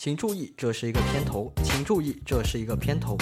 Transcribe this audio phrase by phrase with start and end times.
[0.00, 1.52] 请注意，这是一个片头。
[1.64, 3.18] 请注意，这是一个片头。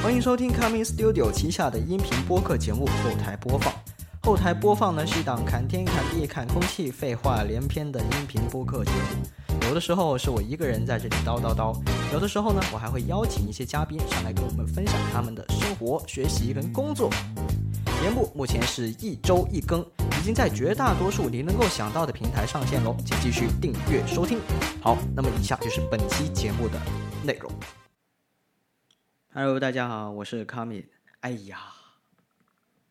[0.00, 3.74] 欢迎收听 Coming Studio 旗下的音频播客节目《后台播放》。
[4.22, 9.58] 后台播放呢是一档看天看地看空气、废话连篇的音频播客节目。
[9.66, 11.76] 有的时候是我一个人在这里叨叨叨，
[12.12, 17.10] 有的时候呢我还会邀请一些嘉宾上来跟我们分享他们的生活、学习跟工作。
[18.00, 19.84] 节目目前是一周一更，
[20.20, 24.38] 已经在绝大多数你能够想到的平台上线喽，请继续订阅收听。
[24.82, 26.78] 好，那么以下就是本期节目的
[27.24, 27.50] 内容。
[29.32, 30.84] Hello，大家好，我是卡米。
[31.20, 31.72] 哎呀，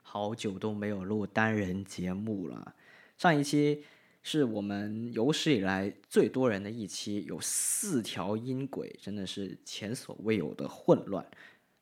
[0.01, 2.73] 好久都没有录单人节目了。
[3.15, 3.83] 上一期
[4.23, 11.23] 是我们有史以来最多人的一期，有四条音轨，真的是前所未有的混乱，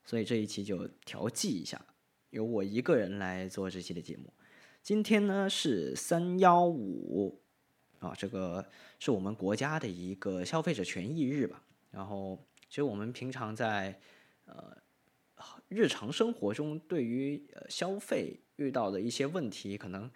[0.03, 1.81] 所以这一期就调剂一下。
[2.31, 4.33] 由我一个人来做这期的节目。
[4.87, 7.41] 今天呢是三幺五
[7.99, 8.65] 啊，这个
[8.99, 11.61] 是我们国家的一个消费者权益日吧。
[11.91, 13.99] 然后，其实我们平常在
[14.45, 14.77] 呃
[15.67, 20.09] 日常生活中，对于呃消费遇到的一些问题，可能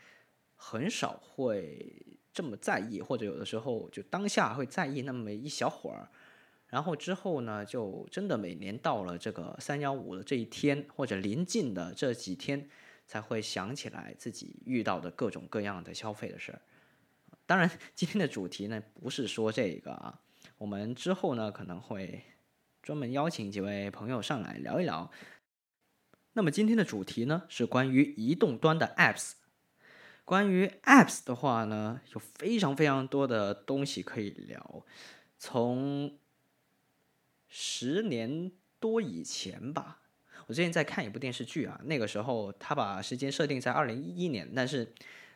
[0.55, 6.09] 很少会这么在意，或者有的时候就当下会在意那么一小会儿。
[6.67, 12.69] 然后之后呢，就真的每年到了这个三幺五的这一天，或者临近的这几天，
[13.11, 16.61] 才会想起来自己遇到的各种各样的消费的事儿。
[17.45, 20.21] 当然，今天的主题呢不是说这个啊，
[20.57, 22.23] 我们之后呢可能会
[22.81, 25.11] 专门邀请几位朋友上来聊一聊。
[26.31, 29.33] 那么今天的主题呢是关于移动端的 apps。
[30.23, 34.85] 关于 apps 的话呢，有非常非常多的东西可以聊，
[35.37, 36.17] 从
[37.49, 40.00] 十年多以前吧，
[40.51, 44.85] 我最近在看一部电视剧啊，那个时候他把时间设定在二零一一年，但是，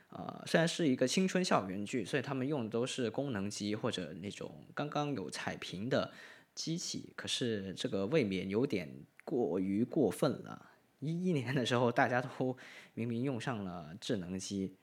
[0.10, 6.12] 呃，虽然是一个青春校园剧，所以他们用的都是功能机或者那种刚刚有彩屏的
[6.54, 10.70] 机器，可是这个未免有点过于过分了。
[11.00, 12.58] 一一年的时候，大家都
[12.94, 14.76] 明明用上了智能机，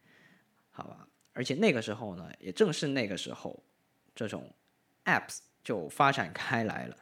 [0.70, 3.62] 好吧，而且那个时候呢，也正是那个时候，
[4.14, 4.50] 这种
[5.04, 6.96] apps 就发展开来了。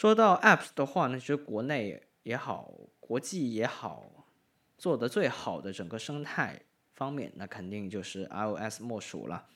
[0.00, 4.24] 说到 apps 的话呢，其实国内也好，国际也好，
[4.78, 6.62] 做的最好的整个生态
[6.94, 9.46] 方面，那肯定就是 iOS 莫属了。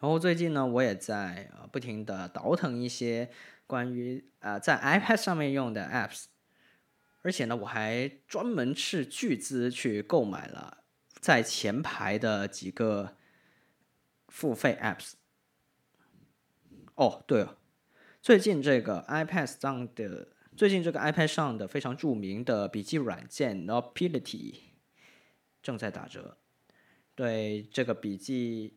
[0.00, 3.30] 然后最近呢，我也在呃不停的倒腾一些
[3.66, 6.24] 关于呃在 iPad 上面用的 apps，
[7.20, 10.78] 而且呢，我还专门斥巨资去购买了
[11.20, 13.18] 在前排的几个
[14.28, 15.12] 付费 apps。
[16.96, 17.58] 哦，对了，
[18.22, 24.54] 最近这个 iPad 上的最近这个 iPad 上的非常著名的笔记软件 Notability
[25.62, 26.36] 正在打折。
[27.16, 28.76] 对这个笔记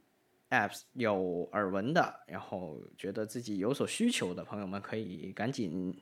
[0.50, 5.95] apps 有耳闻的，然后觉得自己有所需求的朋友们，可以赶紧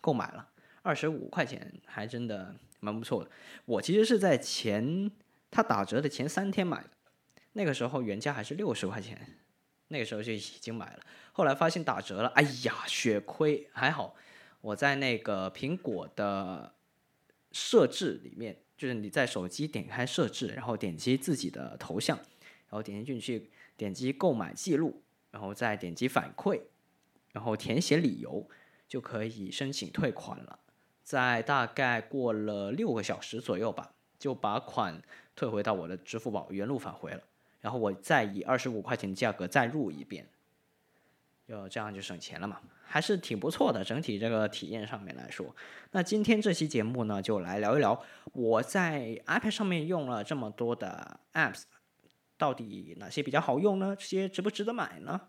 [0.00, 0.50] 购买了，
[0.82, 3.30] 二十五块钱还真的蛮不错的。
[3.64, 5.10] 我其实是在前
[5.50, 6.90] 它打折的前三天买的，
[7.52, 9.38] 那个时候原价还是六十块钱。
[9.92, 11.00] 那个时候就已经买了，
[11.32, 13.68] 后来发现打折了，哎呀，血亏！
[13.72, 14.16] 还好
[14.62, 16.74] 我在那个苹果的
[17.52, 26.62] 设置里面，就是你在手机点开设置，然后点击自己的头像，然后点击进去，点击购买记录，然后再点击反馈，
[27.32, 28.48] 然后填写理由，
[28.88, 30.58] 就可以申请退款了。
[31.02, 35.02] 在大概过了六个小时左右吧，就把款
[35.36, 37.20] 退回到我的支付宝，原路返回了。
[37.62, 40.28] 然后我再以二十五块钱的价格再入一遍，
[41.48, 43.82] 就这样就省钱了嘛，还是挺不错的。
[43.82, 45.56] 整体这个体验上面来说，
[45.92, 51.62] 那今天这期节目呢，就来聊一聊我在 iPad 上面用了这么多的 apps，
[52.36, 53.96] 到底哪些比较好用呢？
[53.96, 55.28] 这些值不值得买呢？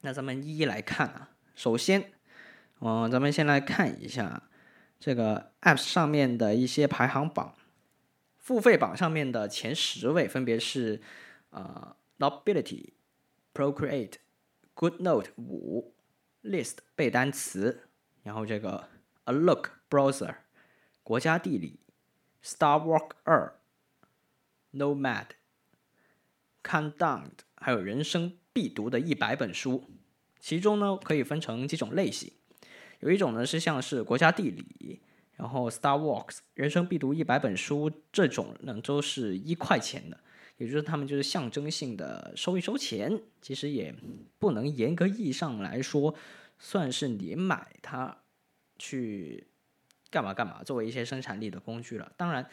[0.00, 1.30] 那咱们一一来看啊。
[1.54, 2.12] 首先，
[2.80, 4.42] 嗯，咱们先来看一下
[4.98, 7.54] 这个 apps 上面的一些排行榜。
[8.36, 11.02] 付费榜上面的前十位分别是，
[11.50, 12.92] 呃，Nobility、
[13.54, 14.14] Procreate、
[14.74, 15.94] GoodNote 五、
[16.42, 17.88] List 背单词，
[18.22, 18.88] 然后这个
[19.24, 20.36] A Look Browser、
[21.02, 21.80] 国家地理、
[22.42, 23.58] Star Walk 二、
[24.72, 25.28] Nomad、
[26.62, 29.90] Countdown，还有人生必读的一百本书。
[30.38, 32.32] 其中呢，可以分成几种类型，
[33.00, 35.02] 有一种呢是像是国家地理。
[35.34, 40.20] 然后 Star Walks 人生必读一百本书这种呢，都是一块钱的，
[40.58, 43.94] 也就是他们就是象征性的收一收钱，其实也
[44.38, 46.14] 不能严格意义上来说
[46.58, 48.18] 算是你买它
[48.78, 49.46] 去
[50.10, 52.12] 干嘛干嘛，作为一些生产力的工具了。
[52.16, 52.48] 当然，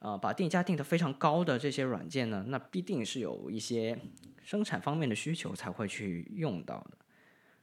[0.00, 3.98] 呃，把定价定得非常高的这些软件呢，那必定是有一些
[4.42, 6.98] 生产方面的需求才会去用到的。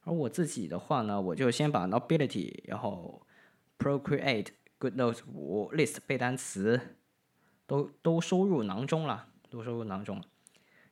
[0.06, 3.25] 而我自己的话呢，我就先把 Nobility，然后
[3.77, 4.47] Procreate、
[4.79, 6.79] GoodNotes 五 List 背单词
[7.65, 10.19] 都都收入囊中了，都收入囊中。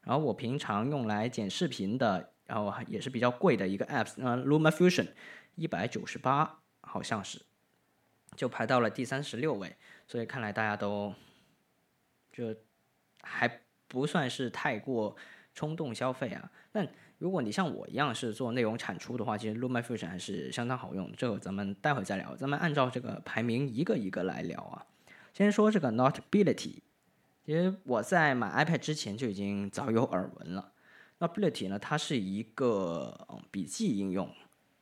[0.03, 5.07] 然后我平常用来剪视频的，然后也是比较贵的一个 App，呃，LumaFusion，
[5.55, 7.41] 一百九十八，好像是，
[8.35, 9.75] 就排到了第三十六位。
[10.07, 11.11] 所以看来大家都
[12.31, 12.55] 就
[13.23, 15.15] 还不算是太过
[15.55, 16.51] 冲动消费啊。
[16.71, 16.87] 但
[17.17, 21.11] 如果你像我一样是做内容产出的话，其实 LumaFusion 还是相当好用。
[21.17, 22.35] 这个咱们待会再聊。
[22.35, 24.85] 咱们按照这个排名一个一个来聊啊。
[25.33, 26.79] 先说这个 Notability。
[27.51, 30.71] 其实我在买 iPad 之前就已经早有耳闻了。
[31.19, 34.27] Nobility 呢，它是一个笔记应用，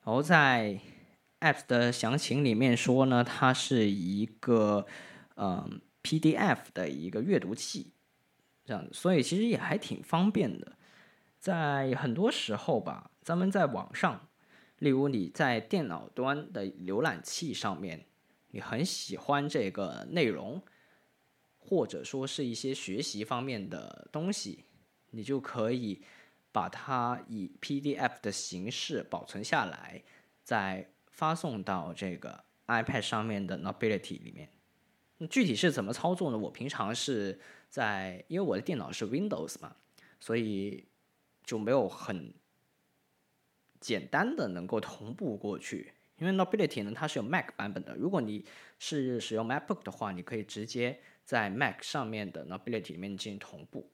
[0.04, 0.80] 然后在
[1.40, 4.86] App 的详情里面说呢，它是一个
[5.36, 7.92] 嗯 PDF 的一个阅读器，
[8.64, 10.74] 这样，所以其实也还挺方便的。
[11.40, 14.28] 在很多时候吧，咱们在网上，
[14.78, 18.06] 例如你在电脑端的浏览器上面，
[18.52, 20.62] 你很喜欢这个内容。
[21.60, 24.66] 或者说是一些学习方面的东西，
[25.12, 26.02] 你就可以
[26.52, 30.02] 把它以 PDF 的形式保存下来，
[30.44, 34.50] 再发送到这个 iPad 上面的 Nobility 里面。
[35.30, 36.38] 具体是怎么操作呢？
[36.38, 37.40] 我平常是
[37.70, 39.76] 在，因为我的电脑是 Windows 嘛，
[40.20, 40.86] 所以
[41.44, 42.34] 就没有很
[43.82, 45.92] 简单的能够同步过去。
[46.18, 47.96] 因为 Nobility 呢，它是有 Mac 版本的。
[47.96, 48.46] 如果你
[48.78, 53.88] 是使用 MacBook 的话，你可以直接在 Mac 上面的 Nobility 里面进行同步，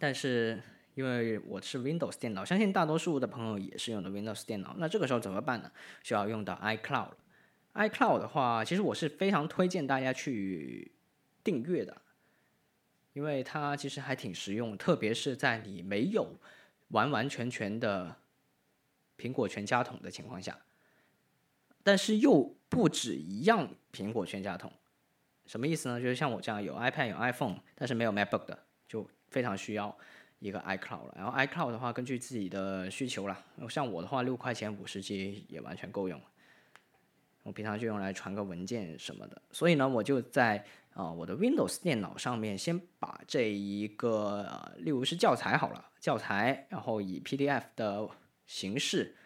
[0.00, 0.60] 但是
[0.96, 5.70] 因为我是 Windows 电脑，相信大多数的朋友也是用的 Windows 电脑，那这个时候怎么办呢？
[6.02, 7.12] 需要用到 iCloud。
[7.74, 10.90] iCloud 的话，其实我是非常推荐大家去
[11.44, 12.02] 订阅的，
[13.12, 16.34] 因为它其实还挺实用，特别是在你没有
[16.88, 18.16] 完完全全的
[19.16, 20.58] 苹果全家桶的情况下，
[21.84, 24.72] 但是又不止一样苹果全家桶。
[25.50, 26.00] 什么意思呢？
[26.00, 28.56] 就是像我这样有 iPad 有 iPhone，但是没有 MacBook 的，
[28.86, 29.98] 就非常需要
[30.38, 31.14] 一个 iCloud 了。
[31.16, 33.36] 然后 iCloud 的话，根据自己的需求啦，
[33.68, 36.22] 像我的话，六块钱五十 G 也完全够用。
[37.42, 39.42] 我平常就用来传个文件什么的。
[39.50, 40.64] 所以呢，我就在
[40.94, 48.08] 啊我的 Windows 电脑上面先把这一个，呃，例如是教材好了，教材，然后以 PDF 的
[48.46, 49.16] 形式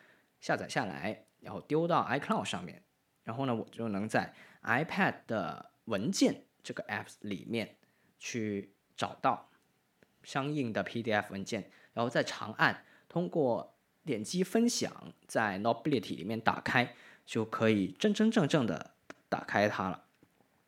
[0.41, 2.83] 下载下来，然后丢到 iCloud 上面，
[3.25, 4.33] 然后呢，我就能在
[4.63, 7.77] iPad 的文件这个 app 里面
[8.19, 9.51] 去找到
[10.23, 16.95] 相应的 PDF 文件，然后再长按通过点击分享，在 Notability 里面打开，
[17.27, 18.95] 就可以真真正正的
[19.29, 20.05] 打开它了。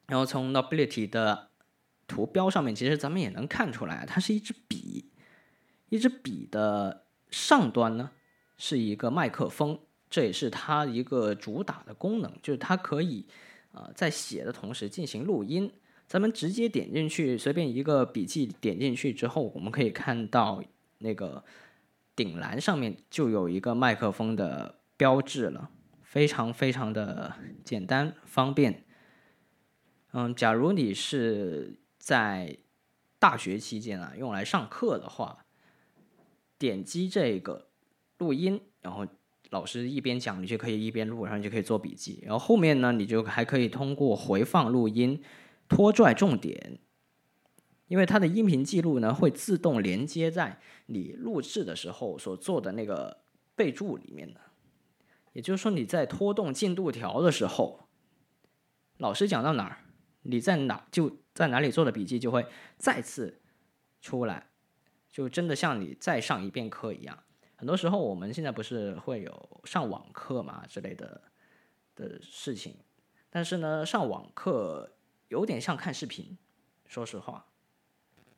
[0.07, 1.51] 然后从 Notability 的
[2.07, 5.11] 图标上面，其实咱们也能看出来，它是一支笔，
[5.89, 8.11] 一支笔的上端呢
[8.59, 9.81] 是一个麦克风，
[10.11, 13.27] 这也是它一个主打的功能，就是它可以。
[13.77, 15.71] 呃，在写的同时进行录音，
[16.09, 20.65] 咱们直接点进去，随便一个笔记点进去之后，我们可以看到
[20.99, 21.45] 那个
[22.15, 25.69] 顶栏上面就有一个麦克风的标志了，
[26.01, 27.35] 非常非常的
[27.67, 28.83] 简单方便。
[30.13, 32.57] 嗯，假如你是在
[33.19, 35.45] 大学期间啊用来上课的话，
[36.59, 37.69] 点击这个
[38.17, 39.07] 录音，然后。
[39.51, 42.21] 老师一边讲，你就可以一边录，然后你就可以做笔记。
[42.25, 45.23] 然后后面呢，你就还可以通过回放录音
[45.69, 46.79] 拖拽重点，
[47.87, 53.19] 因为它的音频记录呢会自动连接在你录制的时候所做的那个
[53.55, 54.41] 备注里面的。
[55.33, 57.89] 也就是说，你在拖动进度条的时候，
[58.97, 59.85] 老师讲到哪儿，
[60.23, 62.47] 你在哪就在哪里做的笔记就会
[62.79, 63.43] 再次
[64.01, 64.49] 出来，
[65.11, 67.19] 就真的像你再上一遍课一样。
[67.57, 71.23] 很多时候，我们现在不是会有上网课嘛之类的
[71.95, 72.77] 的事情，
[73.31, 74.93] 但是呢，上网课
[75.29, 76.37] 有点像看视频，
[76.87, 77.47] 说实话，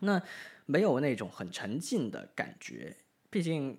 [0.01, 0.23] 那
[0.67, 2.97] 没有那种很沉浸的感觉。
[3.29, 3.79] 毕竟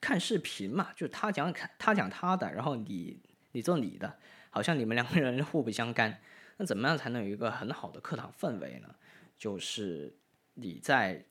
[0.00, 4.18] 看视频嘛，就是他讲他讲他的，然后你你做你的，
[4.50, 6.20] 好像你们两个人互不相干。
[6.56, 8.94] 那怎么样才能有一个很好的课堂氛围呢？
[9.38, 10.18] 就是
[10.54, 11.24] 你在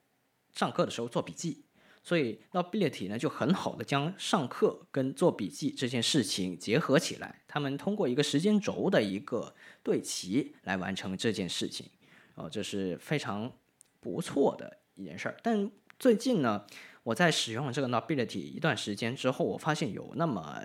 [0.53, 1.65] 上课的时候做笔记。
[2.03, 9.53] 所以，Nobility 呢就很好的将上课跟做笔记这件事情结合起来，他们通过一个时间轴的一个
[9.83, 11.87] 对齐来完成这件事情，
[12.33, 13.51] 哦，这是非常
[13.99, 15.37] 不错的一件事儿。
[15.43, 16.65] 但最近呢，
[17.03, 20.59] 我在使用这个 Nobility 一段时间之后，我发现有那么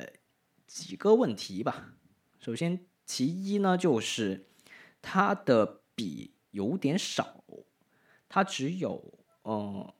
[0.66, 1.92] 几个问题吧。
[2.40, 4.46] 首先，其一呢就是
[5.02, 7.44] 它的笔有点少，
[8.26, 9.92] 它只有嗯。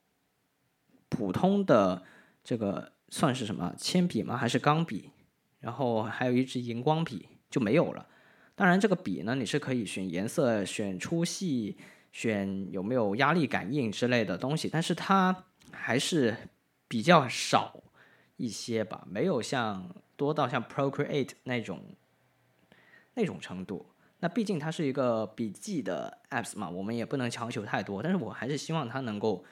[1.16, 2.02] 普通的
[2.44, 4.36] 这个算是什么铅笔吗？
[4.36, 5.10] 还是钢笔？
[5.60, 8.06] 然后还有一支荧光笔就没有了。
[8.54, 11.78] 当然，这个笔呢，你是可以选颜色、选粗细、
[12.12, 16.36] 选有没有压力感应之类的东西，但是它还是
[16.86, 17.82] 比较少
[18.36, 21.80] 一些吧，没有像多到像 Procreate 那种
[23.14, 23.86] 那种程度。
[24.20, 28.02] 那毕竟它是一个笔记的 apps 嘛，我们也不能强求太多。
[28.02, 29.44] 但是我还是希望它能够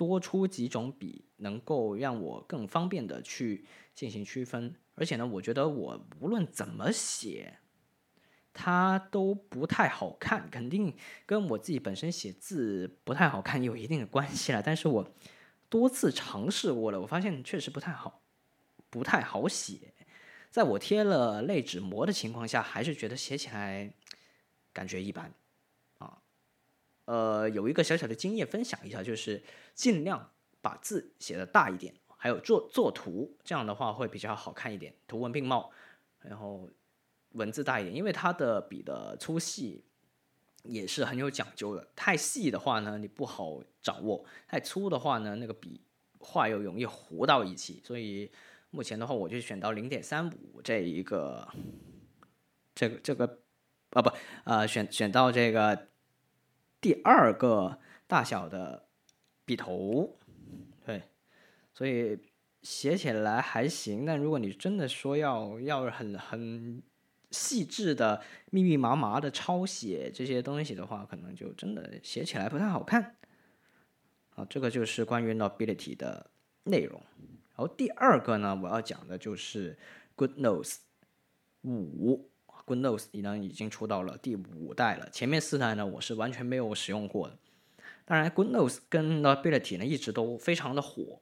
[0.00, 4.74] 多出几种笔，能够让我更方便的去进行区分。
[4.94, 7.58] 而且呢，我觉得我无论怎么写，
[8.54, 14.62] 它都不太好看，肯定跟我自己本身写字不太好看有一定的关系了。
[14.62, 15.14] 但是我
[15.68, 18.22] 多次尝试过了，我发现确实不太好，
[18.88, 19.92] 不太好写。
[20.50, 23.92] 在我贴了类纸膜的情况下，还是觉得写起来
[24.72, 25.30] 感觉一般。
[27.10, 29.42] 呃，有一个小小的经验分享一下，就是
[29.74, 35.72] 尽量把字写的大一点，还有做做图，这样的话会比较好看一点，图文并茂，
[36.20, 36.68] 然后
[37.32, 39.82] 文字大一点，因为它的笔的粗细
[40.62, 41.88] 也是很有讲究的。
[41.96, 45.80] 太细的话呢，你不好掌握；太粗的话呢，那个笔
[46.20, 48.30] 画又容易糊到一起，所以。
[48.72, 51.48] 目前的话，我就选到零点三五这一个，
[52.72, 53.40] 这个这个
[53.90, 54.08] 啊不
[54.44, 55.88] 呃选选到这个
[56.80, 58.88] 第二个大小的
[59.44, 60.16] 笔头，
[60.84, 61.02] 对，
[61.74, 62.18] 所以
[62.62, 64.06] 写起来还行。
[64.06, 66.82] 但如果你真的说要要很很
[67.30, 73.16] 细致的密密麻麻的抄写这些东西的话，可能就真的写起来不太好看。
[74.30, 76.30] 好，这个就是关于 nobility 的
[76.64, 77.00] 内容。
[77.54, 79.76] 然后第二个呢，我要讲的就是
[80.14, 80.78] Good Nose
[81.62, 82.29] 五
[82.70, 85.08] ，Good Nose 呢已经出到了第五代了。
[85.10, 87.36] 前面四代呢，我是完全没有使用过的。
[88.04, 91.20] 当然，Goodnos 跟 Nobility 呢一直都非常的火，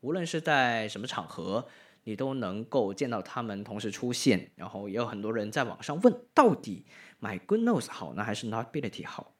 [0.00, 1.68] 无论是在什么场合，
[2.04, 4.50] 你都能够见到他们同时出现。
[4.56, 6.86] 然后也有很多人在网上问，到底
[7.20, 9.34] 买 Goodnos 好呢，还是 Nobility 好？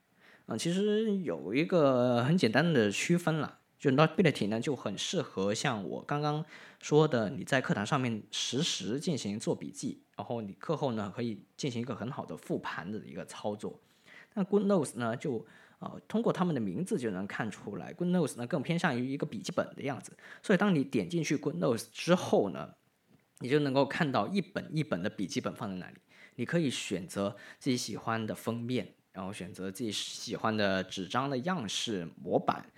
[0.47, 3.60] 啊，其实有一个很简单的区分了。
[3.81, 6.45] 就 Notability 呢，就很适合像我刚刚
[6.81, 13.81] 说的，你在课堂上面实时进行做笔记，然后你课后呢可以进行一个很好的复盘的一个操作。
[14.35, 15.47] 那 Good Notes 呢，就
[15.79, 20.13] 呃通过他们的名字就能看出来，Good Notes 呢更偏向于一个笔记本的样子。
[20.43, 22.75] 所以当你点进去 Good Notes 之后呢，
[23.39, 25.97] 你就能够看到一本一本的笔记本放在那里，
[26.35, 32.71] 你可以选择自己喜欢的封面，然后选择自己喜欢的纸张的样式模板。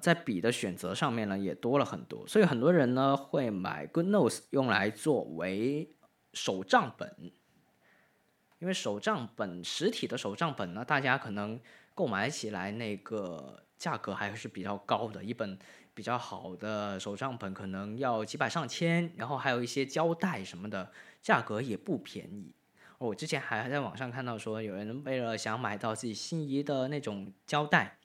[0.00, 5.94] 在笔的选择上面呢，也多了很多，所以很多人呢会买 Good Notes 用来作为
[6.32, 7.32] 手账本，
[8.58, 11.60] 因为手账本实体的手账本呢，大家可能
[11.94, 15.58] 购买起来那个价格还是比较高的，一本
[15.94, 22.54] 比较好的手账本可能要几百上千，然后还有一些胶带什么的，价格也不便宜。
[22.98, 27.98] 我之前还在网上看到说，有人为了想买到自己心仪的那种胶带。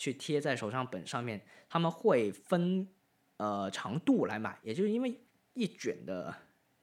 [0.00, 1.38] 去贴在手账本上面，
[1.68, 2.88] 他们会分
[3.36, 5.20] 呃长度来买，也就是因为
[5.52, 6.34] 一卷的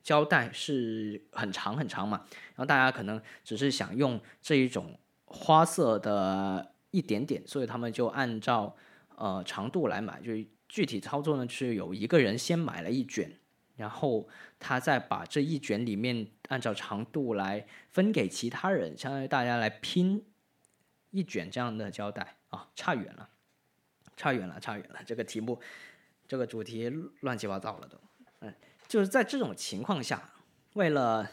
[0.04, 8.76] 胶带是很长很长嘛，然后大家可能只是想用这一种花色的一点点，所以他们就按照
[9.16, 10.22] 呃长度来买。
[10.22, 13.32] 就是具体操作呢，是有一个人先买了一卷，
[13.78, 20.24] 然后他再把这一卷里面按照长度来分给其他人，相当于大家来拼
[21.10, 22.37] 一卷这样的胶带。
[22.50, 23.30] 啊，差远了，
[24.16, 25.00] 差远了，差远了！
[25.06, 25.60] 这个题目，
[26.28, 26.90] 这个主题
[27.22, 27.98] 乱七八糟了都。
[28.40, 28.54] 嗯，
[28.88, 30.30] 就是在这种情况下，
[30.74, 31.30] 为了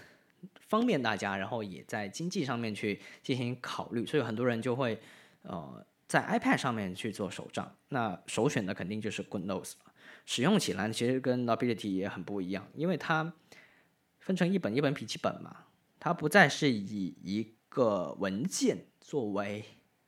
[0.59, 5.01] 方便大家，然后也在经济上面去进行考虑，所以很多人就会
[5.43, 7.77] 呃在 iPad 上面去做手账。
[7.91, 9.93] 那首选的肯定就是 Good Notes 了。
[10.27, 13.33] 使用起来其实跟 Nobility 也很不一样，因为它
[14.19, 15.67] 分成一本一本笔记本嘛，
[16.01, 19.65] 它不再是以一个文件作为。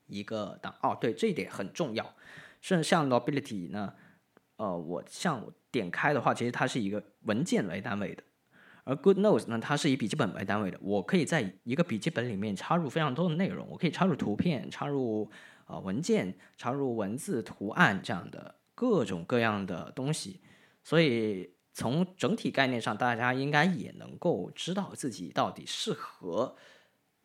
[0.07, 2.15] 一个档哦，对，这一点很重要。
[2.61, 3.93] 是像 Nobility 呢，
[4.57, 8.23] 呃，我像我点开的话，其实它是一个文件为单位的，
[8.85, 10.79] 而 Good Notes 呢，它是以笔记本为单位的。
[10.81, 15.31] 我可以在一个笔记本里面插入非常多的内容，我可以插入图片、插入
[15.67, 20.41] 呃文件、插入文字、图案这样的各种各样的东西。
[20.83, 26.57] 所以从整体概念上，大家应该也能够知道自己到底适合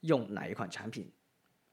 [0.01, 1.11] 用哪一款产品。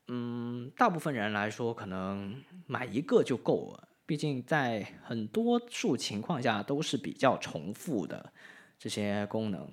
[0.08, 3.88] 嗯，大部分人来说，可能买一个就够了。
[4.06, 8.32] 毕竟在很多数情况下都是比较重复的
[8.78, 9.70] 这些功能。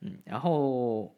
[0.00, 1.16] 嗯，然后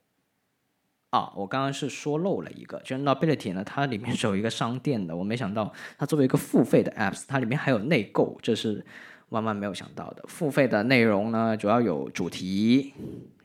[1.11, 8.83] 啊，我刚刚是说漏了一个，就是 Nobility 呢，它里面是有一个商店的，我没想到它作为一个付费的 Apps，它里面还有内购，这是
[9.29, 10.25] 万万没有想到的。
[10.29, 12.95] 付费的内容呢，主要有主题，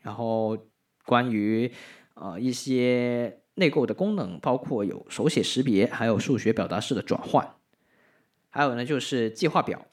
[0.00, 0.56] 然后
[1.04, 1.70] 关于
[2.14, 7.54] 呃一些内购的功能，包括有手写识别，还有数学表达式的转换，
[8.50, 9.86] 还有呢就是计划表、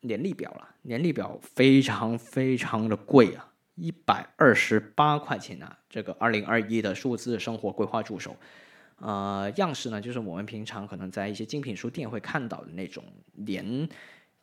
[0.00, 0.68] 年历表了。
[0.82, 3.52] 年历表非常非常的贵啊。
[3.74, 8.36] 一百二十八块钱呢，这个二零二一的数字生活规划助手，
[8.98, 13.02] 呃，样式呢就是我们平常可能在一些精品书店会看到的那种
[13.32, 13.88] 年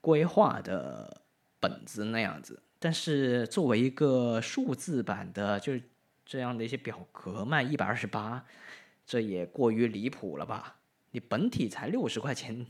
[0.01, 1.21] 规划的
[1.59, 5.83] 本子那样子，但是作为一个数字版的，就是
[6.29, 8.45] 这样的一些表格卖一百二十八，
[9.03, 10.75] 这也过于离谱了吧？
[11.09, 12.67] 你本体才六十块钱，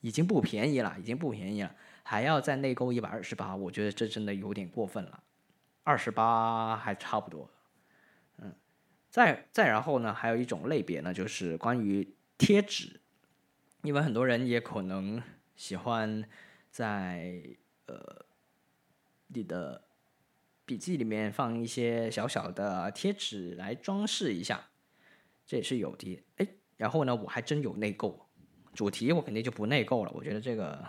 [0.00, 5.22] 已经不便宜了，已经不便宜了，还要再内购一百二十八，我觉得这真的有点过分了。
[5.84, 7.50] 二十八还差不多，
[8.38, 8.54] 嗯，
[9.10, 12.98] 再再然后呢，还有一种类别呢，就是关于贴纸，
[13.82, 15.22] 因为很多人也可能
[15.56, 16.26] 喜欢
[16.70, 17.42] 在
[17.84, 18.24] 呃
[19.26, 19.87] 你的
[20.68, 24.68] 笔记里面放一些小小的贴纸来装饰一下，
[25.46, 26.22] 这也是有的。
[26.36, 26.46] 哎，
[26.76, 28.28] 然后呢，我还真有内购，
[28.74, 30.86] 主题我肯定就不内购了，我觉得这个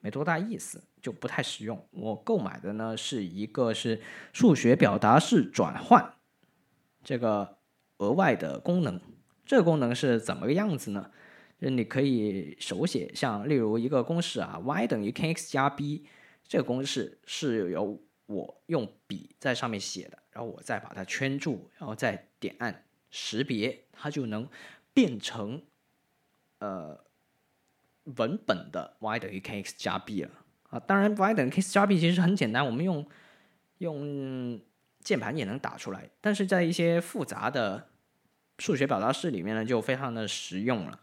[0.00, 0.84] 没多大意思。
[1.00, 1.88] 就不太实用。
[1.92, 4.02] 我购买的呢是一个是
[4.34, 6.12] 数学表达式转换
[7.02, 7.56] 这个
[7.96, 9.00] 额外的功能。
[9.46, 11.10] 这个功能是怎么个样子呢？
[11.58, 16.04] 就你可以手写，像例如一个公式啊，y 等于 kx 加 b，
[16.46, 17.98] 这个公式是由
[18.30, 24.48] 我用笔在上面写的，然后我再把它圈住，然后再点按识别，它就能
[24.94, 25.60] 变成
[26.58, 27.04] 呃
[28.04, 30.30] 文本的 y 等于 kx 加 b 了。
[30.70, 33.04] 啊，当然，y 等于 kx 加 b 其实很简单，我们用
[33.78, 34.60] 用
[35.00, 36.08] 键盘也能打出来。
[36.20, 37.88] 但是在一些复杂的
[38.58, 41.00] 数学表达式里面呢，就非常的实用了。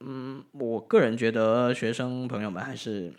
[0.00, 3.12] 嗯，我个人觉得学生朋友们还是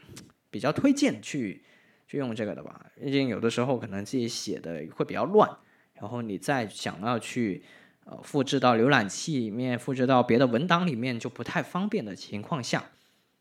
[0.50, 1.64] 比较推荐去
[2.08, 2.86] 去用这个的吧。
[3.00, 5.50] 毕竟有的时候可能自己写的会比较乱，
[5.94, 7.64] 然后你再想要去
[8.06, 12.92] 呃复制到浏览器里面、复制到别的文档里面就不太方便的情况下，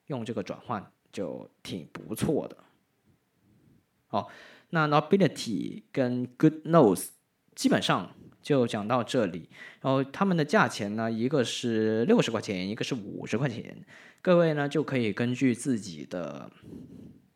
[0.09, 0.93] 用这个转换。
[1.13, 2.59] 就挺不错的。
[4.07, 4.31] 好，
[4.69, 7.07] 那 Nobility 跟 Good Notes
[7.55, 9.49] 基本上就讲到这里。
[9.81, 13.83] 然后他们的价钱呢，一个是六十块钱，一个是五十块钱。
[14.21, 16.51] 各位呢就可以根据自己的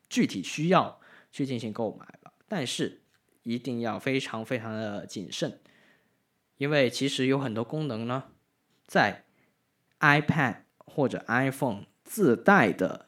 [0.07, 0.99] 具体需要
[1.31, 2.33] 去进行购买了。
[2.47, 3.01] 但是
[3.43, 5.59] 一定要非常非常的谨慎，
[6.57, 8.25] 因为其实有很多功能呢，
[8.85, 9.25] 在
[9.99, 13.07] iPad 或者 iPhone 自带的。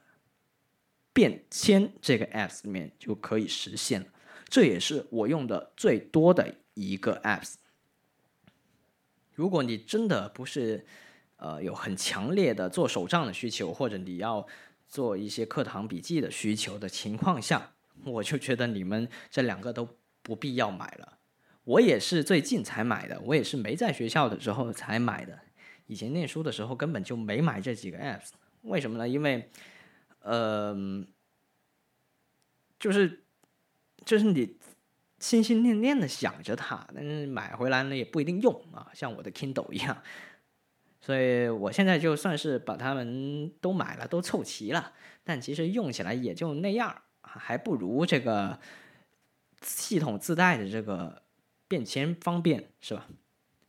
[1.16, 4.08] 便签这个 apps 里面就可以实现了，
[4.50, 7.54] 这也是我用的最多的一个 apps。
[9.36, 10.88] 如果你真的不是
[11.36, 14.48] 呃有很强烈的做手账的需求，或者你要
[14.88, 19.88] 做一些课堂笔记的需求的情况下，我就觉得你们这两个都
[20.22, 21.18] 不必要买了。
[21.63, 25.39] 我也是最近才买的，我也是没在学校的时候才买的，
[25.88, 28.32] 以前念书的时候根本就没买这几个 apps。
[28.63, 29.08] 为什么呢？
[29.08, 29.50] 因为
[30.20, 31.08] 嗯，
[32.80, 33.24] 就是
[34.06, 34.58] 就是你
[35.20, 40.02] 心心念念的想着它，但是买回来呢也不一定用啊，像我的 Kindle 一样。
[41.00, 47.02] 所以我现在就算是把它们都买了，都凑齐了，但其实用起来也就那样，
[47.39, 48.60] 还不如这个
[49.62, 51.24] 系统自带的这个
[51.67, 53.08] 便签方便，是吧？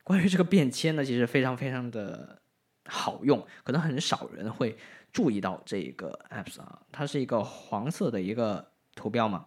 [0.03, 2.43] 关于这个便签呢，其实非常非常的
[2.87, 4.77] 好用，可能很少人会。
[5.15, 9.47] 注意到这个 apps 啊，它是一个黄色的一个图标嘛，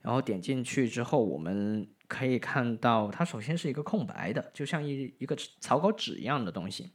[0.00, 6.92] 然后点进去之后，我们可以看到它首先是一个空白的，就像一一个草稿纸一样的东西。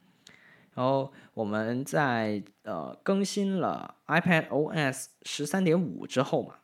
[0.78, 6.60] 然后我们在呃更新了 iPad OS 十三点五之后嘛，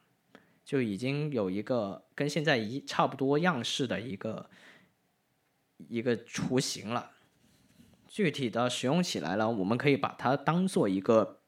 [0.63, 4.49] 就已经有一个跟现在一差不多样式的一个
[5.88, 7.10] 一个雏形了。
[8.08, 11.39] 具体的使用起来呢，我们可以把它当做一个。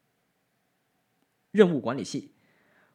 [1.52, 2.34] 任务管理器，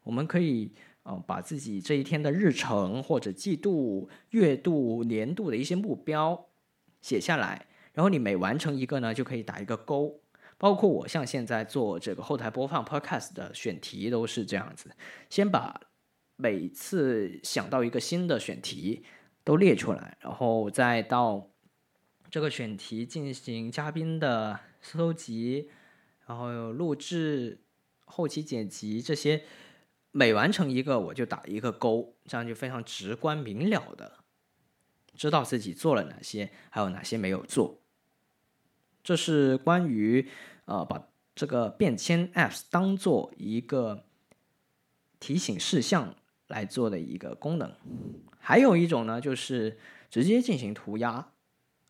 [0.02, 6.48] 我们可以呃把自己这一天的日程或者季度、月度、年度的一些目标
[7.00, 10.20] 写下来，然后你每完成一个呢，就可以打一个勾。
[10.58, 14.90] 包括我像现在做这个后台播放 Podcast 的选题都是这样子，
[15.28, 15.80] 先把
[16.36, 19.04] 每次想到一个新的选题
[19.42, 21.50] 都列出来，然后再到
[22.30, 25.70] 这个选题进行嘉宾的搜集，
[26.26, 27.64] 然后录制。
[28.12, 29.44] 后期剪辑这些，
[30.10, 34.18] 每完成一个我就打一个勾，这样就非常直观明了的
[35.14, 37.79] 知道自己做了哪些，还有哪些没有做。
[39.10, 40.28] 这是关于
[40.66, 44.04] 呃把这个便签 apps 当做一个
[45.18, 46.14] 提醒事项
[46.46, 47.74] 来做的一个功能。
[48.38, 49.76] 还有一种呢，就是
[50.12, 51.32] 直接进行涂鸦。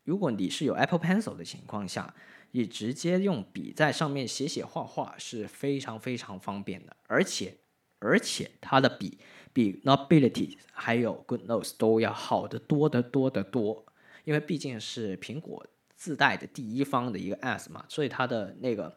[0.05, 2.15] 如果你是有 Apple Pencil 的情况下，
[2.53, 7.59] 你直接用笔在上面写写画画是非常非常方便的，而且
[7.99, 9.19] 而且它的笔
[9.53, 13.85] 比 Notability 还有 Good Notes 都要好得多得多得多，
[14.25, 15.67] 因为毕竟是苹果
[16.01, 18.97] 自带的第一方的一个 App 嘛，所以它的那个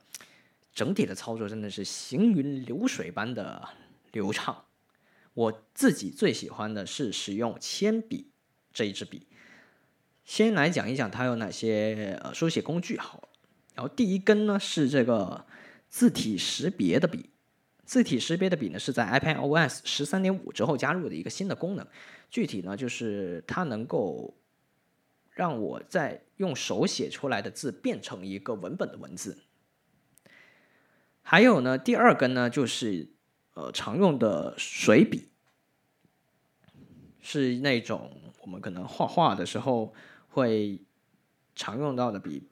[0.73, 3.61] 整体的操作真的是行云流水般的
[4.13, 4.63] 流畅。
[5.33, 8.31] 我自己最喜欢的是使用铅笔
[8.71, 9.27] 这一支笔。
[10.23, 13.27] 先来讲一讲它有哪些呃书写工具好。
[13.75, 15.45] 然后第一根呢是这个
[15.89, 17.31] 字体识别的笔，
[17.83, 21.85] 字体识别的笔呢是在 iPad OS 十三点五之后加入的一个新的功能。
[22.29, 24.33] 具体呢就是它能够
[25.33, 29.43] 让我在用手写出来的字变成一个文本的文字。
[31.21, 33.09] 还有呢，第二根呢就是
[33.53, 35.29] 呃常用的水笔，
[37.21, 39.93] 是那种我们可能画画的时候
[40.27, 40.81] 会
[41.55, 42.49] 常用到的笔。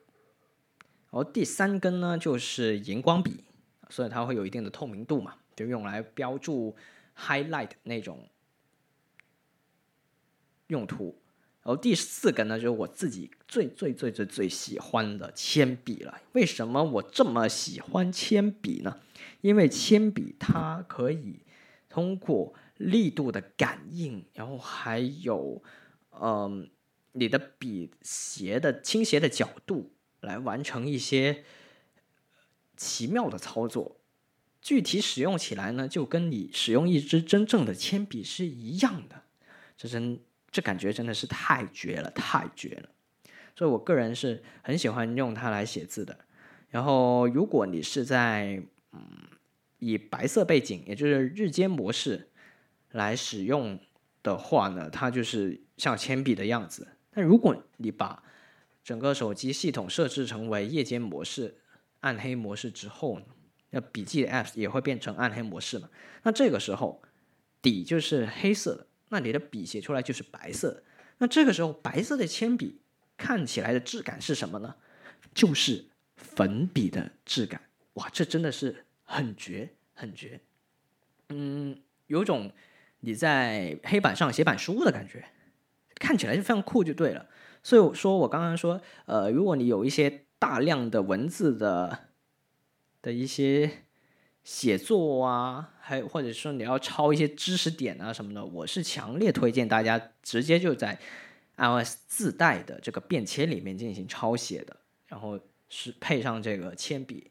[1.10, 3.44] 然后第三根呢，就是荧光笔，
[3.90, 6.74] 所以它会有一定的透明度嘛，就用来标注
[7.16, 8.28] highlight 那种
[10.68, 11.21] 用途。
[11.62, 16.20] 然后第四个呢，就是我自己最最最最最喜欢的铅笔了。
[16.32, 18.98] 为什么我这么喜欢铅笔呢？
[19.40, 21.40] 因为铅笔它可以
[21.88, 25.62] 通过力度的感应，然后还有
[26.20, 26.68] 嗯
[27.12, 29.92] 你的笔斜的倾斜的角度。
[30.22, 31.42] 来完成一些
[32.76, 33.96] 奇妙的操作，
[34.60, 39.24] 具体使用起来呢，就跟你使用一支真正的铅笔是一样的。
[39.76, 40.20] 这真
[40.52, 42.88] 这感觉真的是太绝了，太绝了！
[43.56, 46.16] 所以我个人是很喜欢用它来写字的。
[46.68, 48.62] 然后，如果你是在
[48.92, 49.00] 嗯
[49.78, 52.30] 以白色背景，也就是日间模式
[52.90, 53.80] 来使用
[54.22, 56.96] 的话呢，它就是像铅笔的样子。
[57.10, 58.22] 但如果你把
[58.84, 61.56] 整个手机系统设置成为夜间模式、
[62.00, 63.26] 暗黑模式之后呢，
[63.70, 65.88] 那笔记的 App 也会变成暗黑模式嘛？
[66.22, 67.02] 那这个时候
[67.60, 70.82] 底就是黑色的，那你的笔写出来就是白色。
[71.18, 72.80] 那这个时候白色的铅笔
[73.16, 74.74] 看起来的质感是什么呢？
[75.34, 75.84] 就是
[76.16, 77.60] 粉笔的质感。
[77.94, 80.40] 哇，这真的是很绝，很绝。
[81.28, 82.50] 嗯，有种
[83.00, 85.26] 你在黑板上写板书的感觉，
[85.96, 87.28] 看起来就非常酷，就对了。
[87.62, 92.08] 所以说我刚刚说，呃，如果你有一些大量的文字的
[93.02, 93.84] 的一些
[94.44, 100.98] 写作啊，还或者说你要抄一些知识点啊什么的，我是强烈推荐大家直接就在
[101.56, 104.76] iOS 自带的这个便签里面进行抄写的，
[105.06, 107.30] 然后是配上这个铅笔，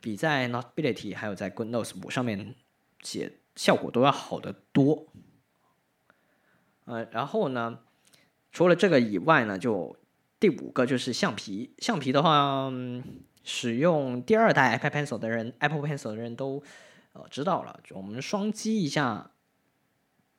[0.00, 2.54] 比在 Notability 还有在 Good Notes 五上面
[3.02, 5.08] 写效果都要好得多。
[6.84, 7.80] 呃，然后呢？
[8.50, 9.96] 除了这个以外呢，就
[10.38, 11.74] 第五个就是橡皮。
[11.78, 12.70] 橡皮的话，
[13.44, 16.62] 使用第二代 iPad Pencil 的人，Apple Pencil 的人都
[17.12, 17.80] 呃知道了。
[17.82, 19.30] 就我们双击一下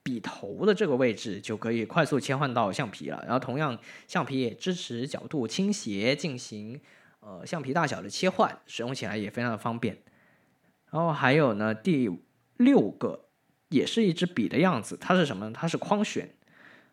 [0.02, 3.22] 笔头的这个位置，就可以快速切换到橡皮了。
[3.24, 6.80] 然后同样，橡皮也支持角度倾斜进行
[7.20, 9.98] 呃橡皮大小的切换，使用起来也非常的方便。
[10.92, 12.10] 然后还有呢，第
[12.58, 13.26] 六个
[13.70, 15.52] 也是一支笔的样子，它是什么呢？
[15.54, 16.30] 它是框选。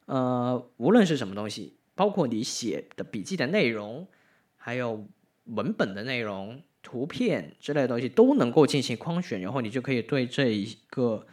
[0.06, 4.08] 呃，无论是什么东西，包括你写的笔记的内容，
[4.56, 5.06] 还有
[5.44, 11.26] 文本的内容、图片之类的东西，都能够进行框选，然后你就可以对这一个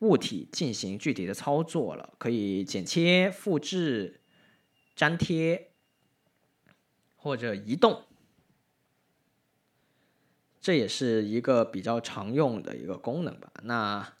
[0.00, 4.20] 物体进行具体的操作了，可以剪切、复制、
[4.96, 5.72] 粘贴
[7.16, 8.04] 或者移动，
[10.60, 13.52] 这也是一个比较常用的一个功能吧。
[13.62, 14.14] 那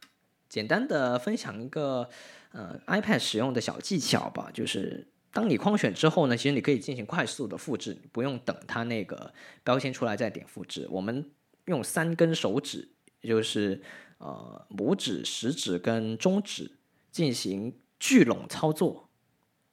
[0.48, 2.08] 简单的分享一个。
[2.52, 10.88] 呃，iPad 使用的小技巧吧，就是当你框选之后呢，其实你可以进行快速的复制，不用等它那个标签出来再点复制。
[10.90, 11.30] 我们
[11.66, 12.88] 用三根手指，
[13.22, 13.80] 就是
[14.18, 16.78] 呃拇指、食指跟中指
[17.12, 19.08] 进行聚拢操作，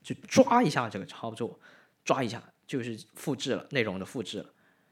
[0.03, 1.59] 就抓一下这个操作，
[2.05, 4.49] 抓一下就是复制了内容的复制了，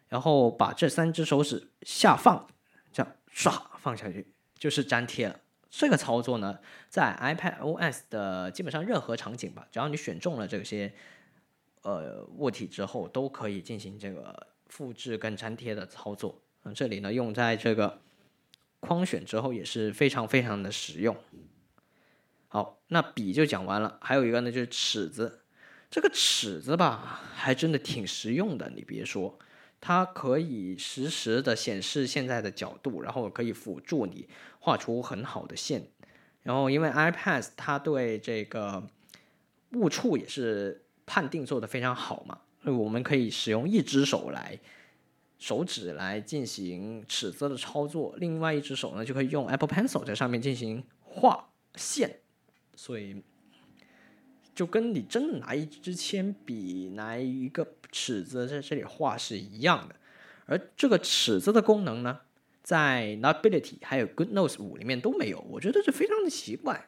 [0.09, 2.47] 然后把这三只手指下放，
[2.91, 5.39] 这样唰放下去就是粘贴了。
[5.77, 6.57] 这个操作呢，
[6.87, 10.93] 在 iPad OS 的基本上任何场景吧，只要你选中了这些
[11.81, 16.41] 呃物体之后，都可以进行这个复制跟粘贴的操作。
[16.63, 17.99] 嗯，这里呢用在这个
[18.79, 21.13] 框选之后也是非常非常的实用。
[22.47, 25.41] 好，那笔就讲完了，还有一个呢就是尺子。
[25.91, 28.69] 这个尺子吧，还真的挺实用的。
[28.69, 29.37] 你别说，
[29.87, 34.27] 它可以实时的显示现在的角度，然后可以辅助你
[34.59, 35.87] 画出很好的线。
[36.41, 38.81] 然后因为 iPad 它对这个
[39.73, 44.59] 误触也是判定做的非常好嘛，所以我们可以使用一只手来
[45.37, 52.21] 手指来进行尺子的操作，另外一只手呢就可以用 Apple Pencil 在上面进行画线，
[52.75, 53.21] 所以。
[54.55, 59.95] 就跟你真的拿一支铅笔、拿一个尺子在这里画是一样的，
[60.45, 62.21] 而这个尺子的功能呢，
[62.63, 66.87] 在 Notability 还有 Good Notes 五里面都没有，我觉得这非常的奇怪，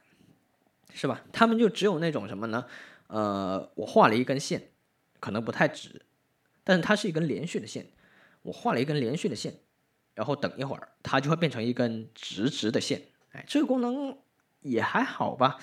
[0.94, 1.26] 是吧？
[1.34, 2.66] 他们就只有那种什么呢？
[3.08, 4.70] 呃，我画了一根线，
[5.20, 6.04] 可能不太直，
[6.64, 7.86] 但是它是一根连续的线，
[8.44, 9.54] 我画了一根连续的线，
[10.16, 13.02] 然后等一会儿它就会变成一根直直的线，
[13.34, 14.18] 哎，这个功能
[14.62, 15.60] 也还好吧，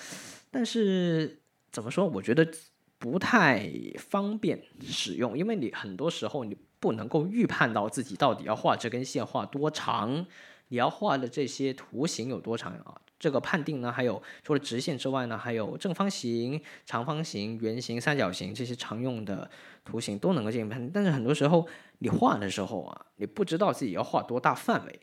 [0.51, 1.41] 但是。
[1.75, 2.07] 怎么说？
[2.07, 2.49] 我觉得
[2.97, 10.25] 不太方便使用，因为你很多时候你不能够预判到自己到底要画这根线画多长，
[10.69, 13.01] 你要画的这些图形有多长啊？
[13.19, 19.51] 这个判定呢，还有除了直线之外呢，还有正方形、长方形、圆形、三角形这些常用的
[19.83, 20.89] 图形都能够进行判定。
[20.93, 21.67] 但是很多时候
[21.99, 24.99] 你画的时候啊，你不知道自己要画多大范围，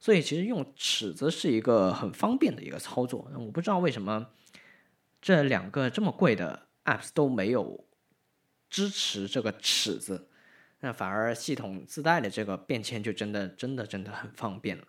[0.00, 3.30] 所以其实用尺子是一个很方便的一个操作。
[3.38, 4.26] 我不知道为什么。
[5.26, 7.84] 这两个这么贵的 apps 都没有
[8.70, 10.28] 支持这个尺子，
[10.78, 14.84] 那反而系统自带的这个便签就真的真的真的很方便了。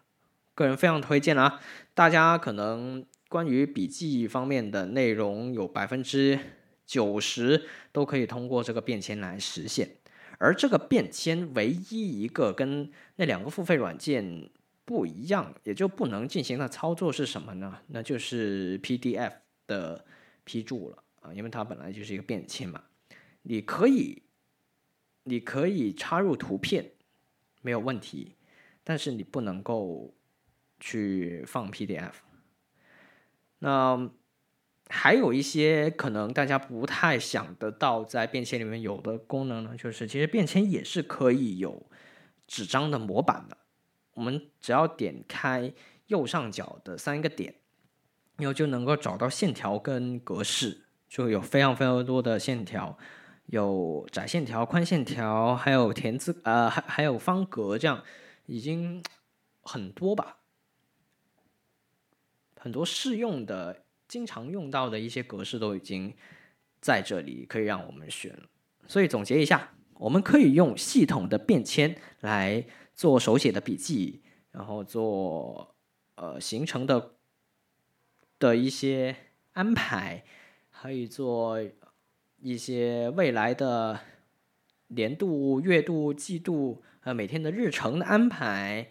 [0.53, 1.59] 个人非常推荐啊！
[1.95, 6.37] 大家可能关于笔记方面的内容有百分之
[6.85, 9.89] 九十都可以通过这个便签来实现，
[10.37, 14.47] 而这个便签唯一一个跟那两个付费软件
[14.85, 17.79] 不一样，也就不能进行的操作是什么呢？
[17.87, 19.31] 那就是 PDF
[19.65, 20.05] 的。
[20.47, 22.81] 批注了啊，因为它本来就是一个便签嘛，
[23.41, 24.23] 你可以，
[25.23, 26.93] 你可以插入图片，
[27.61, 28.37] 没有问题，
[28.85, 30.15] 但是你不能够
[30.79, 32.13] 去放 PDF。
[33.59, 34.09] 那
[34.87, 41.89] 还有一些可能大家不太想得到在便签里面有的功能呢，就是其实便签也是可以有
[42.47, 43.57] 纸张的模板的，
[44.13, 45.73] 我们只要点开
[46.05, 47.55] 右上角的三个点。
[48.37, 52.95] 然后就能够找到线条跟格式，就有非常非常多的线条，
[53.47, 58.03] 有窄线条、宽线条，还有田字，呃，还还有方格，这样
[58.45, 59.03] 已经
[59.61, 60.37] 很多吧，
[62.59, 66.13] 很多适用的、经常用到的一些格式都已经
[66.79, 68.37] 在这里可以让我们选。
[68.85, 74.21] 所以总结一下，我们可以用系统的便签来做手写的笔记，
[74.51, 75.75] 然后做
[76.13, 77.16] 呃形成的。
[78.39, 79.15] 的一些
[79.53, 80.23] 安排，
[80.71, 81.57] 可以做
[82.39, 83.99] 一些未来的
[84.87, 88.89] 年度、月度、季度呃每天的日程的安排。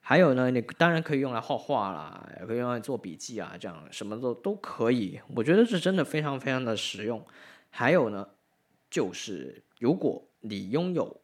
[0.00, 5.20] 还有呢，你当然可以用来画画啦，也可以用来做笔记啊，这样什么都都可以。
[5.36, 7.22] 我觉得是真的非常非常的实用。
[7.68, 8.26] 还有呢，
[8.88, 11.20] 就是如果你拥有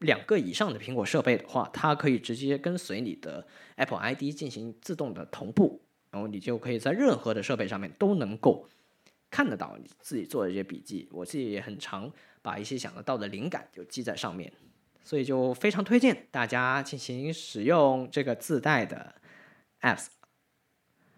[0.00, 5.80] 两个以上的苹果设备的话，它可以直接跟随你的 Apple ID 进行自动的同步。
[6.14, 8.68] 然后你就可以在任何的设备上面都能够
[9.32, 11.08] 看得到你自己做的这些笔记。
[11.10, 12.08] 我自己也很常
[12.40, 14.52] 把一些想得到的灵感就记在上面，
[15.02, 19.16] 所以就非常推荐大家进行使用这个自带的
[19.80, 20.06] apps。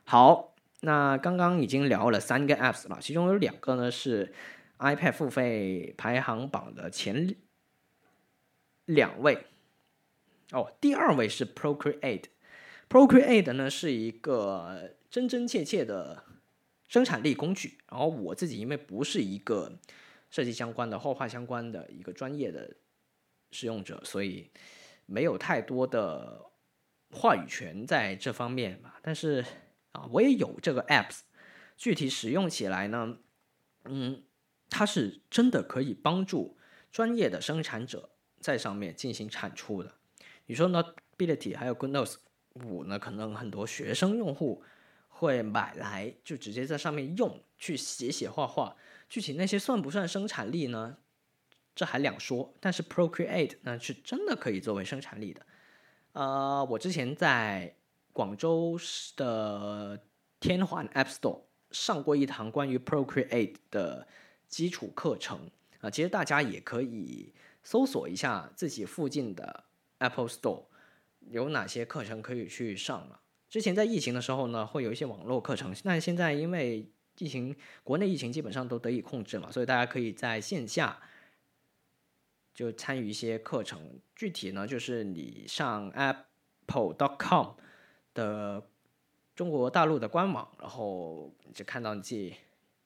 [0.05, 4.33] 好，那刚刚已经聊了三个 apps 了，其中有两个呢是
[4.79, 7.37] iPad 付费排行榜的前
[8.87, 9.45] 两位。
[10.53, 12.29] 哦，第二位是 Procreate。
[12.88, 16.25] Procreate 呢是一个真真切切的
[16.87, 19.79] 生产力工具，然后我自己因为不是一个
[20.31, 22.77] 设计相关的、画画相关的一个专业的
[23.51, 24.51] 使用者，所以
[25.05, 26.46] 没有太多的
[27.11, 29.01] 话语权在这方面吧。
[29.03, 29.44] 但是
[29.92, 31.20] 啊，我也有这个 Apps，
[31.77, 33.18] 具体使用起来呢，
[33.85, 34.22] 嗯，
[34.70, 36.57] 它是真的可以帮助
[36.92, 39.94] 专业的生产者在上面进行产出的。
[40.46, 42.16] 你说呢？Ability 还有 Good Notes。
[42.64, 44.62] 五呢，可能很多学生用户
[45.09, 48.77] 会买来就直接在上面用，去写写画画。
[49.09, 50.99] 具体那些算不算生产力呢？
[51.75, 52.55] 这还两说。
[52.61, 55.47] 但是 Procreate 呢，是真的可以作为生产力的。
[56.12, 57.75] 呃，我之前在
[58.12, 58.79] 广州
[59.16, 60.01] 的
[60.40, 64.07] 天环 App Store 上过一堂关于 Procreate 的
[64.49, 65.90] 基础课程啊。
[65.90, 69.64] 其实大家也可以搜索一下自己附近的
[69.99, 70.64] Apple Store。
[71.31, 73.21] 有哪些课程可以去上了？
[73.49, 75.75] 之前在疫情的时候呢，会有一些网络课程。
[75.85, 81.01] 那现在因为疫情国内疫情基本上都得以控制嘛，所以大家可以在线下
[82.55, 84.01] 就参与一些课程。
[84.15, 87.53] 具体呢，就是你上 apple.com
[88.15, 88.69] 的
[89.35, 92.35] 中国大陆的官网，然后就看到你自己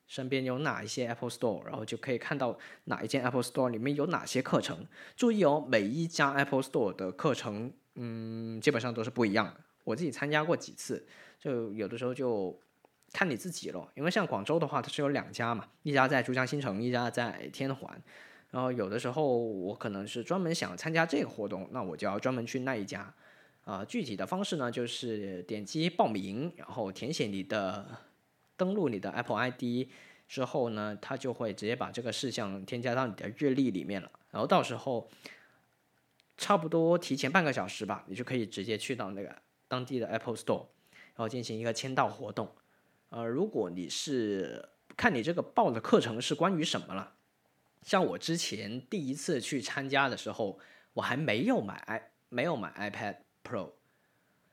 [0.06, 4.86] 身边有哪一些 Apple Store，然后就可以看到哪一间 Apple Store 里面有哪些课程。
[5.16, 9.56] 注意哦，每一家 Apple Store 的课程，嗯，基本上都是不一样的。
[9.84, 11.06] 我自己参加过几次，
[11.38, 12.58] 就有的时候就
[13.12, 13.90] 看你自己了。
[13.94, 18.02] 因为像广州的话，它是有两家嘛，一家在珠江新城，一家在天环。
[18.50, 23.12] 然后有的时候我可能是专门想参加这个活动，那我就要专门去那一家。
[23.64, 27.86] 啊，具体的方式呢，就是点击报名，然后填写你的
[28.56, 29.88] 登录你的 Apple ID
[30.26, 34.10] 之后呢，它就会直接把这个事项添加到你的日历里面了。
[34.30, 35.08] 然后到时候
[36.40, 39.30] 差不多提前半个小时吧，你就可以直接去到那个。
[39.68, 42.52] 当地的 Apple Store，然后进行一个签到活动。
[43.10, 47.14] 呃，如果你是看你这个报的课程是关于什么了，
[47.82, 50.58] 像我之前第一次去参加的时候，
[50.94, 53.70] 我还没有买 i 没有买 iPad Pro，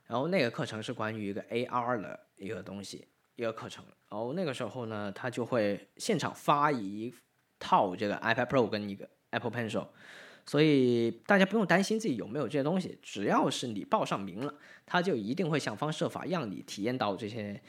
[0.06, 7.12] 然后那个课程是关于一个 AR 的一个东西一个课程，然后那个时候呢，他就会现场发一
[7.58, 9.88] 套这个 iPad Pro 跟一个 Apple Pencil。
[10.48, 14.54] 所以大家不用担心自己有没有这些东西，只要是你报上名了，
[14.86, 17.60] 他就一定会想方设法让你体验到这些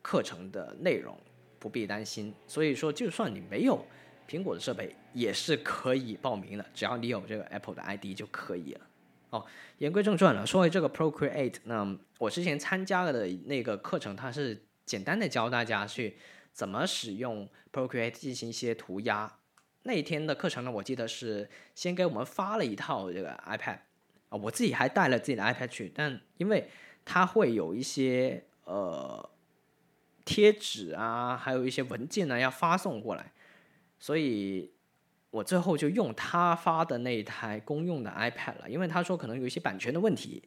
[0.00, 1.18] 课程的内容，
[1.58, 2.32] 不必担心。
[2.46, 3.84] 所以说，就算你没有
[4.28, 8.80] 苹果的设备，也是可以报名的，只要你有这个 Apple 的 ID 就可以了。
[9.30, 9.44] 哦，
[9.78, 16.16] 言归正传了，说回这个 Procreate，那我之前参加了的那个课程，它是简单的教大家去
[16.52, 19.37] 怎么使用 Procreate 进行一些涂鸦。
[19.84, 23.78] 那一天的课程呢，我记得是先给我们发了一套这个 iPad
[24.28, 26.68] 啊，我自己还带了自己的 iPad 去，但因为
[27.04, 29.30] 它会有一些呃
[30.24, 33.32] 贴纸啊，还有一些文件呢要发送过来，
[33.98, 34.70] 所以
[35.30, 40.42] 我最后就用他发的那一台公用的 iPad 了，因为他说可能有一些版权的问题。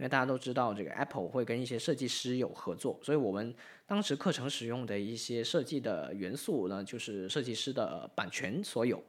[0.00, 3.54] 因为大家都知道，这个 Apple 会跟一些设计师有合作，所以我们
[3.86, 9.04] 当时课程使用的一些设计的元素呢，就是设计师的版权所有。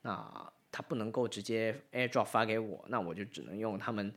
[0.00, 4.10] 那他不能够直接 AirDrop 发给我，那我就只能用他们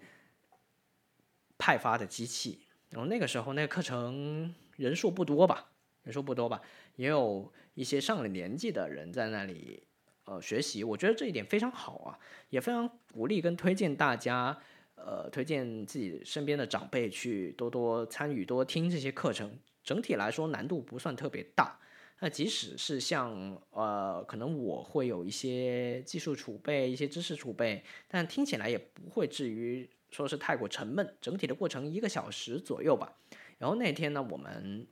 [1.57, 2.61] 派发的机器。
[2.91, 5.69] 然后那个时候，那个课程人数不多吧，
[6.03, 6.61] 人数不多吧，
[6.95, 9.83] 也有一些上了年纪的人在那里
[10.23, 10.81] 呃学习。
[10.81, 12.17] 我觉得这一点非常好啊，
[12.51, 14.57] 也非常鼓励跟推荐大家。
[14.95, 19.59] 呃，推荐自己身边的长辈去多多参与、多听这些课程。
[19.83, 21.79] 整体来说难度不算特别大。
[22.19, 31.15] 那即使是像呃，可能我会有一些技术储备、一些知识储备，但听起来也不会至于说是太过沉闷。
[31.21, 33.17] 整体的过程一个小时左右吧。
[33.57, 34.87] 然后那天呢，我们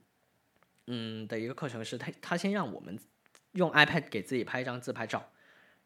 [0.86, 2.96] 嗯的一个课程是他他先让我们
[3.52, 5.30] 用 iPad 给自己拍一张自拍照，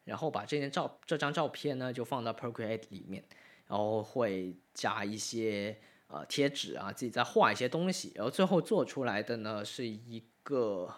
[0.04, 3.24] 然后把这件照这张照片呢就放到 Procreate 里面。
[3.68, 5.78] 然后会加一些
[6.09, 10.92] 呃贴纸啊，自己再画一些东西，然后最后做出来的呢是一个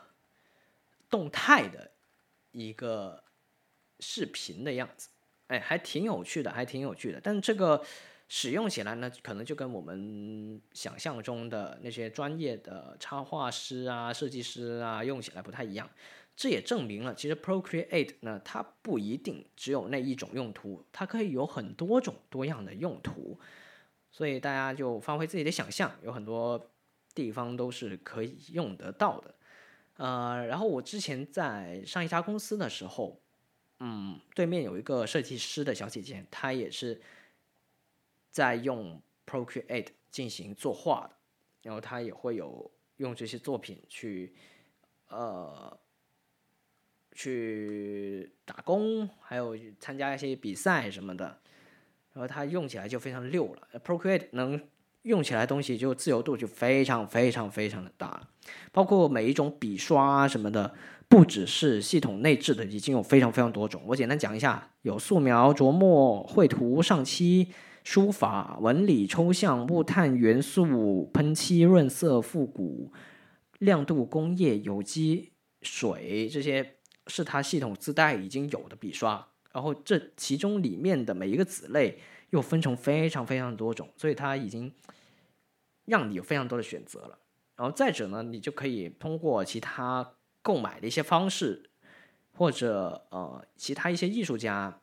[1.08, 1.90] 动态的
[2.52, 3.22] 一个
[3.98, 5.08] 视频的样子，
[5.48, 7.20] 哎，还挺有趣的，还挺有趣的。
[7.20, 7.84] 但这个
[8.28, 15.90] 使用起来呢，可能就跟我们想象中的那些专业的插画师啊、设计师啊用起来不太一样。
[16.36, 23.38] 这也证明了，其实 Procreate 呢，它不一定只有那一种用途，它可以有很多种多样的用途，
[24.10, 26.70] 所以大家就发挥自己的想象，有很多
[27.14, 29.34] 地方都是可以用得到的。
[29.98, 33.20] 呃，然后我之前在上一家公司的时候，
[33.80, 37.02] 嗯，对面有一个设计师的小姐姐，她也是
[38.30, 41.16] 在用 Procreate 进行作画的，
[41.64, 44.34] 然后她也会有用这些作品去，
[45.08, 45.78] 呃。
[47.12, 51.38] 去打工，还有参加一些比赛什么的，
[52.12, 53.80] 然后它用起来就非常溜了。
[53.84, 54.60] Procreate 能
[55.02, 58.28] 用起来东西就自由度就非常非常非常的大了，
[58.72, 60.74] 包括每一种笔刷什么的，
[61.08, 63.82] 不只是系统内置的，已经有非常非常多种。
[63.86, 67.48] 我简单讲一下，有素描、着墨、绘图、上漆、
[67.82, 72.92] 书法、纹理、抽象、木炭、元素、喷漆、润色、复古、
[73.58, 75.32] 亮度、工业、有机、
[75.62, 76.76] 水这些。
[77.06, 81.98] 是它系统自带已经有的笔刷，然后这其中里面的每一个子类
[82.30, 84.72] 又分成非常非常多种，所以它已经
[85.86, 87.18] 让你有非常多的选择了。
[87.56, 91.70] 然后再者呢，你就可以通过其他购买的一些方式，
[92.32, 94.80] 或者呃其他一些艺术家，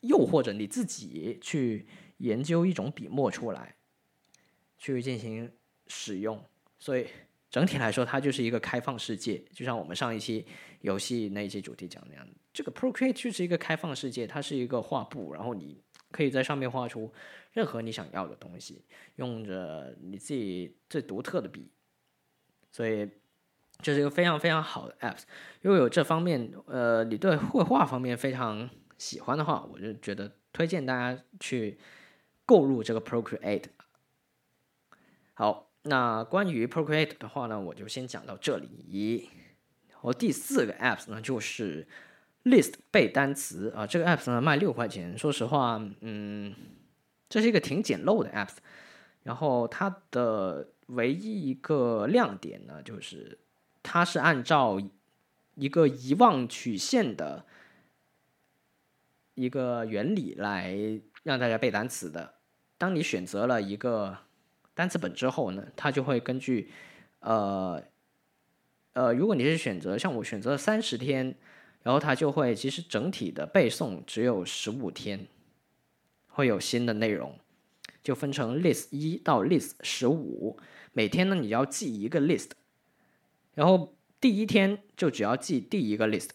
[0.00, 1.86] 又或者你自己去
[2.18, 3.76] 研究一种笔墨出来，
[4.78, 5.52] 去进行
[5.88, 6.42] 使用。
[6.78, 7.08] 所以
[7.48, 10.44] 整体来说，它就是一个开放世界，就像我们上一期
[10.80, 15.80] 游戏那一期主题讲的那样，这个 Procreate 就是一个开放世界，它是一个画布，然后你
[16.10, 17.10] 可以在上面画出
[17.52, 18.84] 任何你想要的东西，
[19.14, 21.70] 用着你自己最独特的笔，
[22.72, 23.08] 所以
[23.80, 25.20] 这是一个非常非常好的 App。
[25.62, 28.68] 如果有这方面，呃，你对绘画方面非常
[28.98, 31.78] 喜欢的话，我就觉得推荐大家去
[32.44, 33.66] 购入这个 Procreate。
[35.32, 35.64] 好。
[35.86, 39.30] 那关于 Procreate 的话呢，我就先讲到这里。
[40.02, 41.86] 我第四个 apps 呢，就是
[42.44, 43.86] List 背单词啊。
[43.86, 46.54] 这个 apps 呢卖六块钱，说实话，嗯，
[47.28, 48.56] 这是一个挺简陋的 apps。
[49.22, 53.38] 然后它的唯一一个亮点呢，就是
[53.82, 54.80] 它是按照
[55.54, 57.44] 一个遗忘曲线的
[59.34, 62.34] 一个原理来让大家背单词的。
[62.78, 64.18] 当你选择了一个
[64.76, 66.70] 单词本之后呢，它就会根据，
[67.20, 67.82] 呃，
[68.92, 71.34] 呃，如果你是选择像我选择了三十天，
[71.82, 75.28] 然后它就会其实整体的背诵只有十五天，
[76.28, 77.38] 会有新的内容，
[78.02, 80.58] 就分成 list 一到 list 十五，
[80.92, 82.50] 每天呢你要记一个 list，
[83.54, 86.28] 然后第一天就只要记第一个 list，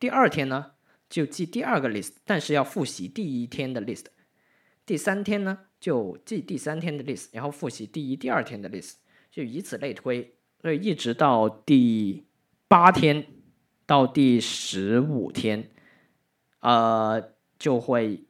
[0.00, 0.72] 第二天呢
[1.08, 4.06] 就记第二个 list，但是要复习第一天的 list，
[4.84, 5.66] 第三天呢。
[5.80, 8.94] 就记第三天的 list，然后复习第一、第二天的 list，
[9.30, 12.26] 就以此类推，所以一直到第
[12.66, 13.24] 八天
[13.86, 15.70] 到第十五天，
[16.60, 18.24] 呃，就会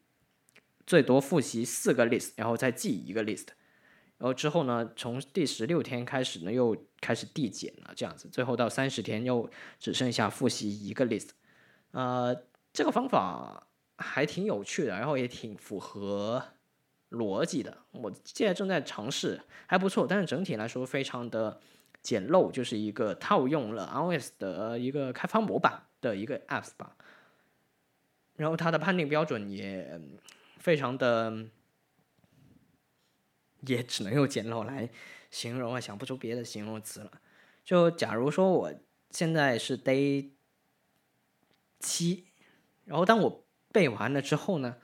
[0.87, 3.47] 最多复习四个 list，然后再记一个 list，
[4.19, 11.31] 然后之后呢，从第十六天开始呢，又开始递减了，这样子，最后到三十天又只剩下复习一个 list，
[11.93, 12.45] 呃，
[12.75, 16.45] 这个方法还挺有趣的，然后也挺符合。
[17.11, 21.59] 逻辑的，我现在正在尝试，还不错，但是整体来说非常的
[22.03, 26.97] 简陋，就是一个套用了 iOS 的一个开发模板的一个 apps 吧。
[28.37, 29.99] 然后它的判定标准也
[30.59, 31.47] 非常的，
[33.67, 34.91] 也只能用简陋来
[35.31, 37.11] 形容啊，想不出别的形容词了。
[37.65, 38.73] 就假如说我
[39.11, 40.33] 现在是 Day
[41.81, 42.27] 七，
[42.85, 44.77] 然后当我背完了之后呢？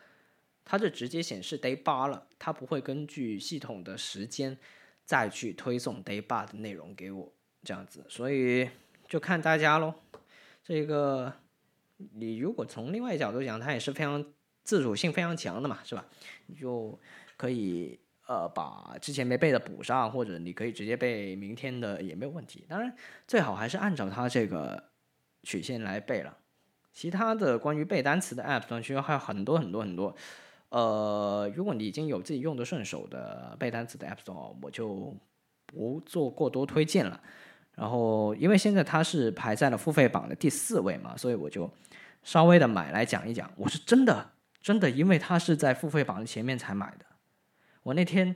[0.64, 4.56] 它就直接显示 day 八了，它不会根据系统的时间
[5.04, 7.30] 再去推送 day 八的内容给我
[7.62, 8.68] 这样子，所以
[9.06, 9.94] 就看大家喽。
[10.62, 11.32] 这个
[12.14, 14.24] 你如果从另外一角度讲，它也是非常
[14.62, 16.06] 自主性非常强的嘛，是吧？
[16.46, 16.98] 你就
[17.36, 22.64] 可以呃把之前没背的补上，或者你可以直接背明天的也没有问题。
[22.66, 22.96] 当然
[23.28, 24.82] 最好还是按照它这个
[25.42, 26.38] 曲线来背了。
[26.94, 30.16] 其他的关于背单词的 app 呢，其实还有很多很多很多。
[30.74, 35.14] 呃，如果你已经有自己用的顺手的背单词的 App Store，我就
[35.66, 37.20] 不做过多推荐了。
[37.76, 41.70] 然后，因为现在它是排在了付费榜的第四位嘛，所以我就
[42.24, 43.48] 稍微的买来讲一讲。
[43.54, 47.06] 我是真的真的，因为它是在付费榜的前面才买的。
[47.84, 48.34] 我那天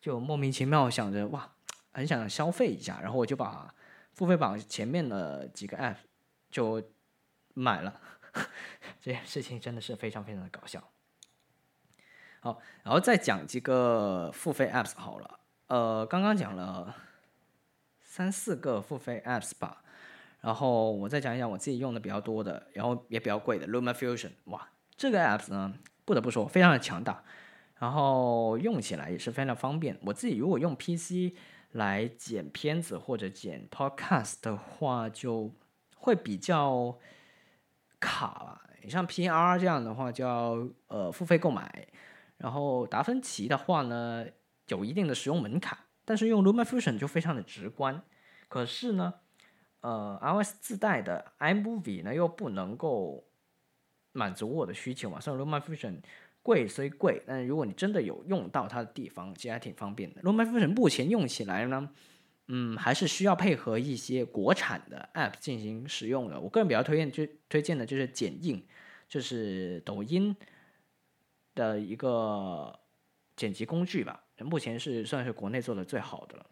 [0.00, 1.50] 就莫名其妙想着哇，
[1.90, 3.74] 很想消费一下，然后我就把
[4.12, 5.96] 付费榜前面的几个 App
[6.48, 6.80] 就
[7.54, 8.00] 买了。
[9.02, 10.80] 这件事情真的是非常非常的搞笑。
[12.40, 15.40] 好，然后再讲几个付费 apps 好了。
[15.66, 16.94] 呃，刚刚讲了
[18.02, 19.82] 三四个付费 apps 吧，
[20.40, 24.30] 然后我再讲一讲我自己用的比较多的，然后也比较贵的 Luma Fusion。
[24.46, 25.74] 哇，这个 apps 呢，
[26.04, 27.22] 不得不说非常的强大，
[27.78, 29.98] 然后用起来也是非常方便。
[30.02, 31.34] 我自己如果用 PC
[31.72, 35.52] 来剪片子或者剪 podcast 的话，就
[35.98, 36.98] 会比较
[38.00, 38.62] 卡吧。
[38.82, 41.86] 你像 PR 这样的话，就要呃付费购买。
[42.40, 44.26] 然后达芬奇的话呢，
[44.68, 48.02] 有一定的使用门槛，但是用 LumaFusion 就非常的直观。
[48.48, 49.14] 可是呢，
[49.82, 53.28] 呃，iOS 自带的 iMovie 呢又不能够
[54.12, 55.20] 满足我的需求嘛。
[55.20, 56.00] 虽然 LumaFusion
[56.42, 60.22] 贵虽贵，但是如果你真的有用到它的地方，其实还挺方便的。
[60.22, 61.90] LumaFusion 目前用起来呢，
[62.48, 66.40] 嗯，还是需要配合一些国产的 App 进行使用的。
[66.40, 68.64] 我个人比较推荐就推荐的就是剪映，
[69.06, 70.34] 就是抖音。
[71.60, 72.80] 的一个
[73.36, 76.46] 剪辑工具吧，目前是算是国内做的最好的了。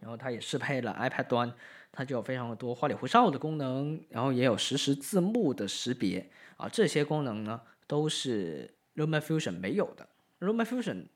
[0.00, 1.54] 然后它也适配了 iPad 端，
[1.92, 10.08] 它就有非常多花里胡哨的功能，然后也有实时字幕的识别啊，这些功能呢都是 LumaFusion 没有的。
[10.40, 11.06] LumaFusion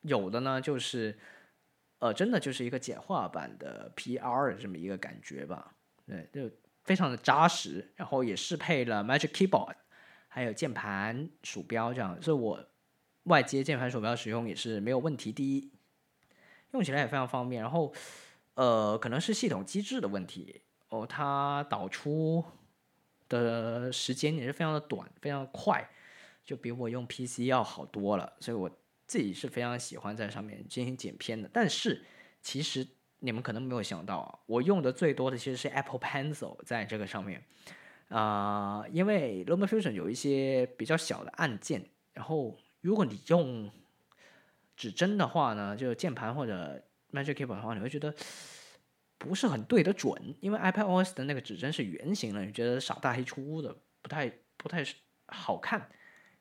[0.00, 1.18] 有的呢就是，
[1.98, 5.74] 呃，真的就是一个简化版的 PR 这么一个感觉吧，
[6.06, 6.50] 对，就
[6.84, 9.76] 非常的扎实，然后也适配了 Magic Keyboard。
[10.34, 12.66] 还有键盘、鼠标这样，所以我
[13.22, 15.30] 外接键盘、鼠标使用也是没有问题。
[15.30, 15.70] 第一，
[16.72, 17.62] 用起来也非常方便。
[17.62, 17.94] 然后，
[18.54, 22.44] 呃，可能是系统机制的问题哦，它导出
[23.28, 25.88] 的时间也是非常的短，非常快，
[26.44, 28.68] 就比我用 PC 要好多了，所以我
[29.06, 31.48] 自己是非常喜欢在上面进行剪片的。
[31.52, 32.04] 但是
[32.42, 32.84] 其实
[33.20, 37.40] 你们可能没有想到啊，我用的最多的其实是 Apple Pencil 在这个上面
[38.16, 43.68] 啊、因为 LumaFusion 有一些比较小的按键，然后如果你用
[44.76, 46.80] 指针的话呢，就键盘或者
[47.12, 48.14] Magic Keyboard 的话，你会觉得
[49.18, 54.84] 不是很对得准，因为 iPadOS 的那个指针是圆形的，你觉得傻大黑粗的，不太不太
[55.26, 55.80] 好看，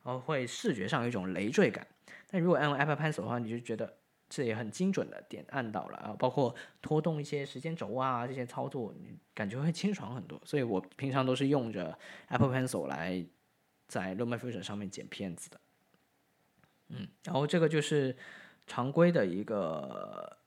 [0.03, 1.87] 然后会视觉上有一种累赘感。
[2.29, 3.97] 但如果按 Apple Pencil 的话，你就觉得
[4.35, 10.41] 这也很精准的点按到了啊，包括拖动一些时间轴啊这些操作，你感觉会清爽很多。
[10.43, 11.95] 所以我平常都是用着
[12.29, 13.23] Apple Pencil 来
[13.87, 15.61] 在 LumaFusion 上面剪片子的。
[16.87, 18.17] 嗯，然后这个就是
[18.65, 20.39] 常规的一个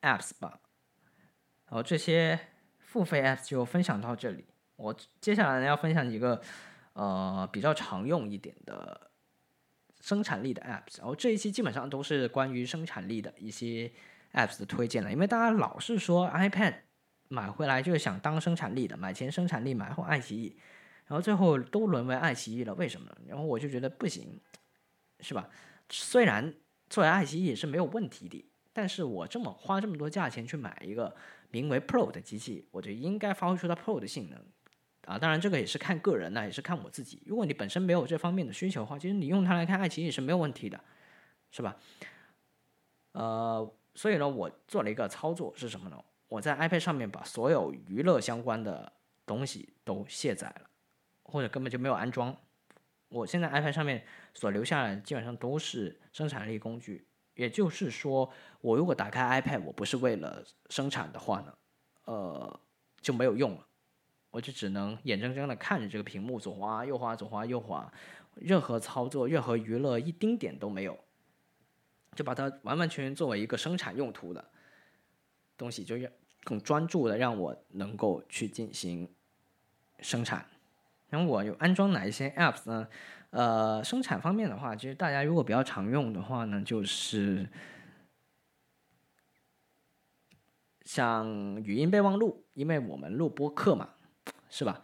[0.00, 0.58] apps 吧。
[1.66, 2.40] 然后这些
[2.78, 4.46] 付费 apps 就分享到这里。
[4.76, 6.40] 我接下来呢要分享几个
[6.94, 9.10] 呃比较常用一点的
[10.02, 10.98] 生产力的 apps。
[10.98, 13.90] 然后这一期基本上都是关于生产力的一些
[14.34, 16.74] apps 的推荐了，因为大家老是说 iPad
[17.28, 20.54] 买回来就是想当生产力的，买前生产力，买后爱奇艺，
[21.06, 23.16] 然后最后都沦为爱奇艺了，为什么呢？
[23.28, 24.38] 然后我就觉得不行，
[25.20, 25.48] 是吧？
[25.88, 26.52] 虽然
[26.90, 31.14] 作为爱奇艺是没有问题的，但是我这么花这么多价钱去买一个
[31.50, 34.38] 名为 Pro 的机器，我就应该发挥出它 Pro 的性能
[35.04, 35.18] 啊！
[35.18, 37.22] 当然，这个也是看个人呢，也是看我自己。
[37.26, 40.80] 如果你本身没有这方面的需求的话，其实你用它来看爱奇艺是没有问题的，
[41.50, 41.76] 是吧？
[43.12, 46.02] 呃，所以呢，我做了一个操作是什么呢？
[46.28, 48.90] 我在 iPad 上面把所有娱乐相关的
[49.26, 50.70] 东西都卸载了，
[51.24, 52.34] 或者根本就没有安装。
[53.08, 58.32] 我现在 iPad 上面所留下来基本上都是生产力工具，也就是说，
[58.62, 61.54] 我如果打开 iPad，我不是为了生产的话呢，
[62.06, 62.60] 呃，
[63.02, 63.66] 就没有用了，
[64.32, 67.92] 我就只能眼睁睁的看着这个屏幕左滑右滑左滑右滑，
[68.34, 70.98] 任何操作、任何娱乐一丁点都没有，
[72.16, 74.44] 就把它完完全全作为一个生产用途的
[75.56, 76.10] 东西，就让
[76.42, 79.08] 更专注的让我能够去进行
[80.00, 80.44] 生产。
[81.10, 82.88] 然后我有安装哪一些 apps 呢？
[83.30, 87.48] 呃，生产方面的话，其实大家如果比较常用的话呢，就是
[90.84, 93.90] 像语音备忘录，因为我们录播课嘛，
[94.52, 94.82] 是吧？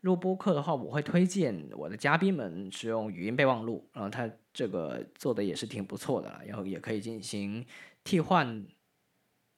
[0.00, 7.64] 录播课的话，我会推荐我的嘉宾们使用语音备忘录，然后它这个做的也是挺不错的了，然后也可以进行
[8.04, 8.64] 替换、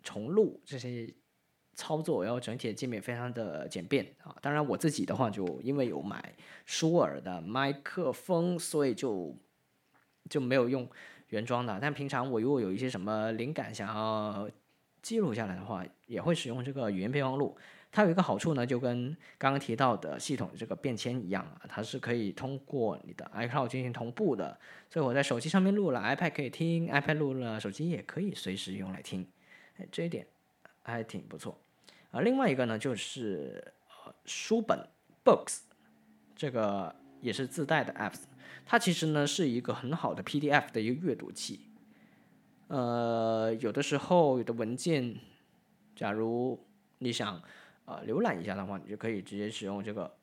[0.03, 1.14] 重录这些
[1.74, 4.34] 操作，然后整体的界面非常的简便啊。
[4.41, 6.34] 当然我自己的话，就因为有买
[6.66, 9.36] 舒尔的麦克风，所以就
[10.28, 10.89] 就没有用
[11.28, 11.78] 原装的。
[11.80, 14.51] 但平常我如果有一些什么灵感想要
[15.03, 17.57] 记录下来的话，也会使用这个语音备忘录。
[17.91, 24.59] 它有一个好处呢，就跟刚刚提到的系统这个便签一样啊，它是可以通过你的 iCloud 进行同步的。
[24.91, 29.26] 所以我在手机上面录了，iPad 可以听，iPad 录了，手机也可以随时用来听。
[29.78, 30.26] 哎，这一点
[30.82, 31.59] 还挺不错。
[32.11, 33.72] 啊，另外一个呢就是
[34.05, 34.78] 呃书本
[35.24, 35.61] Books，
[36.36, 38.20] 这个也是自带的 apps，
[38.64, 41.70] 它其实呢是一个很好的 PDF 的一个阅读器。
[42.68, 45.16] 呃，有的时候有的文件，
[45.97, 46.66] 假如
[46.99, 47.43] 你想
[47.89, 50.14] 呃浏览一下的话，你就可以直接使用这个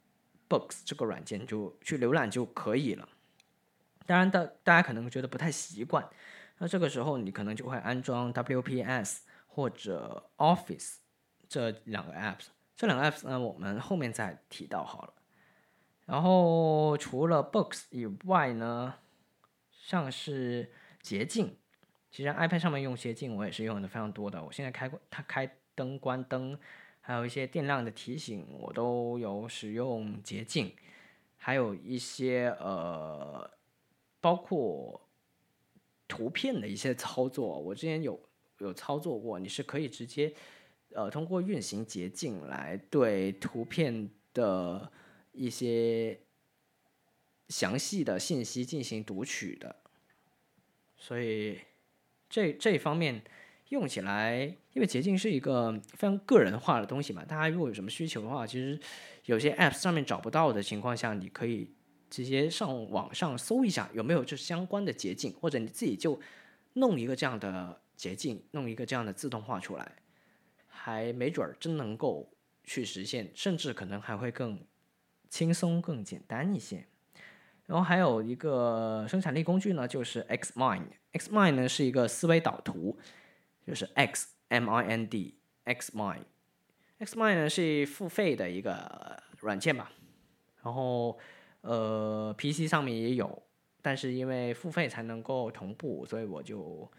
[0.48, 3.10] Books 这个软件就去浏览就可以了。
[4.06, 6.08] 当然，大大家可能觉得不太习惯，
[6.60, 10.98] 那这个时候你可能就会安装 WPS 或者 Office
[11.50, 12.48] 这两个 apps。
[12.76, 15.14] 这两个 apps 呢，我们后面再提到好了。
[16.06, 18.94] 然后除了 Books 以外呢，
[19.72, 21.58] 像是捷径，
[22.12, 24.44] 其实 iPad 上面用捷径我也是用的非常多的。
[24.44, 26.60] 我现在开它开灯、关灯，
[27.08, 30.74] 还有一些电量的提醒，我都有使用捷径。
[31.38, 33.48] 还有一些呃，
[34.20, 35.08] 包括
[36.08, 38.20] 图片的一些操作，我之前有
[38.58, 40.34] 有操作过，你是可以直接
[40.94, 44.92] 呃通过运行捷径来对图片的
[45.32, 46.20] 一些
[47.50, 49.76] 详细的信息进行读取的，
[50.98, 51.60] 所以
[52.28, 53.22] 这这方面
[53.70, 54.42] 用起来，
[54.74, 58.80] 因为捷径是一个非常个人化的东西嘛，大家如果有什么需求的话，其实
[59.26, 61.72] 有些 App 上面找不到的情况下，你可以
[62.10, 66.20] 直接上网上搜一下有没有这相关的捷径，或者你自己就
[66.74, 69.92] 弄一个这样的捷径，弄一个这样的自动化出来，
[70.68, 72.30] 还没准儿真能够
[72.64, 74.60] 去实现，甚至可能还会更
[75.30, 76.86] 轻松、更简单一些。
[77.66, 80.86] 然后还有一个生产力工具呢，就是 Xmind。
[81.14, 82.96] Xmind 呢是一个思维导图，
[83.66, 85.36] 就是 X M I N D
[85.66, 89.92] Xmind，Xmind 呢是付费的一个软件吧，
[90.64, 91.18] 然后
[91.62, 93.44] 呃 PC 上面也有，
[93.82, 96.90] 但是因为付费才能够同步，所以我就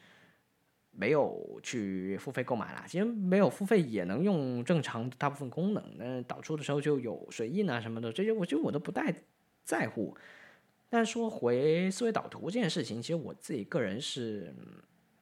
[0.91, 2.85] 没有去付费购买啦。
[2.89, 9.15] 其实没有付费也能用正常大部分功能，那导出的时候就有水印啊什么的，这些我觉得我都不太
[9.63, 10.17] 在乎。
[10.89, 14.55] 但说回思维导图这件事情，其实我自己个人是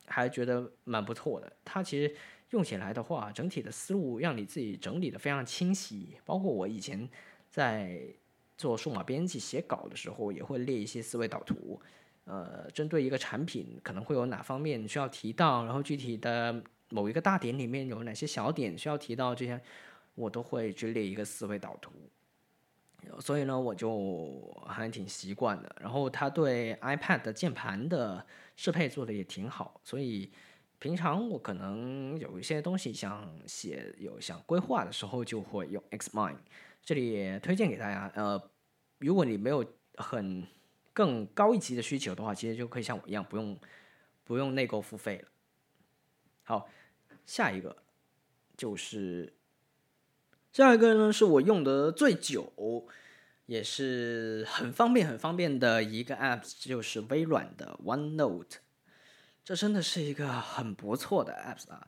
[0.07, 1.53] 还觉得蛮不错的。
[1.65, 2.15] 它其实
[2.51, 6.17] 用起来的话，整体的思路让你自己整理的非常清晰。
[6.25, 7.09] 包括我以前
[7.51, 8.01] 在
[8.57, 11.81] 做数码编辑写稿的时候，也会列一些思维导图。
[12.25, 19.61] 呃，针对一个产品可能会有哪方面需要提到，然后具体的某一个大点里面有哪些小点需要提到，这些
[20.15, 21.93] 我都会去列一个思维导图。
[23.21, 25.77] 所以呢，我就还挺习惯的。
[25.79, 28.25] 然后它对 iPad 的键盘的
[28.57, 30.31] 适配做的也挺好，所以
[30.79, 36.39] 平常我可能有一些东西想写、有想规划的时候，就会用 Xmind。
[36.83, 38.11] 这里也推荐给大家。
[38.15, 38.51] 呃，
[38.99, 39.65] 如果你没有
[39.97, 40.47] 很
[40.93, 43.59] 更高一级的需求的话，其实就可以像我一样，不用
[44.25, 45.29] 不用内购付费了。
[46.43, 46.69] 好，
[47.25, 47.77] 下一个
[48.57, 49.33] 就是。
[50.53, 52.53] 下一个呢，是我用的最久，
[53.47, 58.57] 也是很方便、很方便的一个 App，就是微软的 OneNote。
[59.45, 61.87] 这真的是一个很不错的 App 啊！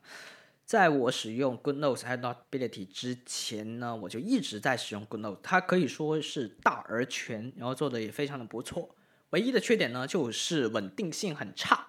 [0.65, 8.95] 在我使用 GoodNotes 还有 Notability 之前呢，我就一直在使用 GoodNotes，它可以说是大而全，然后做的也非常的不错。
[9.31, 11.87] 唯一的缺点呢，就是稳定性很差，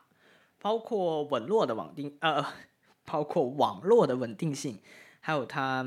[0.58, 2.44] 包括网络的稳定，呃，
[3.04, 4.80] 包括网络的稳定性，
[5.20, 5.84] 还有它。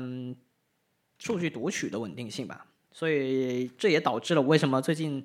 [1.18, 5.24] 数据读取的稳定性吧，所以这也导致了为什么最近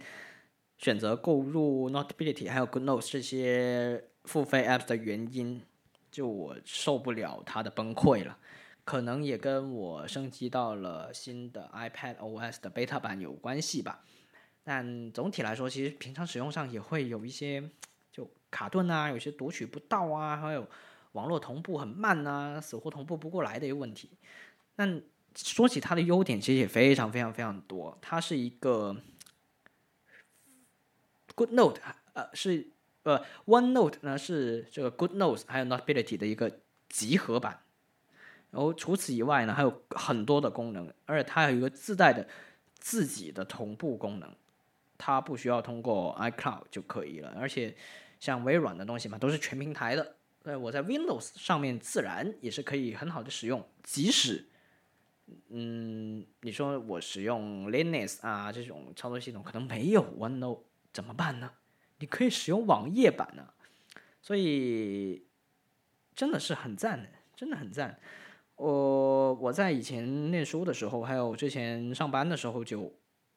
[0.78, 5.62] 选择购入 Notability 还有 GoodNotes 这些付费 App 的原因，
[6.10, 8.38] 就我受不了它的崩溃了，
[8.84, 14.04] 可能也跟我升级到了新的 iPad OS 的 Beta 版有关系吧。
[14.64, 17.64] 但总体来说，其实平常使用上也会有一些
[18.12, 20.68] 就卡顿啊，有些读取不到啊，还有
[21.14, 24.12] 网络同步很慢啊，死活同步不过来的一个问题。
[24.76, 25.02] 但
[25.38, 27.96] 说起它的优点，其实也非常非常非常多。
[28.02, 28.98] 它是一个
[31.36, 31.80] Good Note，
[32.14, 32.72] 呃，是
[33.04, 36.60] 呃 One Note 呢是这个 Good Notes 还有 Notability 的一个
[36.90, 37.62] 集合版。
[38.50, 42.28] 然后除此以外呢，还有很多的功能，而且它有一个自带的
[42.80, 44.36] 自己的同步功能，
[44.98, 47.36] 它不需要通过 iCloud 就可以了。
[47.38, 47.76] 而且
[48.20, 54.48] 像微软的东西嘛，都是全平台的，对，我在 Windows 上面自然也是可以很好的使用，即使。
[55.50, 60.62] 嗯，你说我使用 Linux 啊这种操作系统可能没有 OneNote
[60.94, 61.52] 怎么办呢？
[62.00, 63.46] 你可以使用网页版呢，
[64.22, 65.26] 所以
[66.16, 68.00] 真的是很赞的，真的很赞。
[68.56, 72.94] 我我在以前念书的时候，还有之前上班的时候，就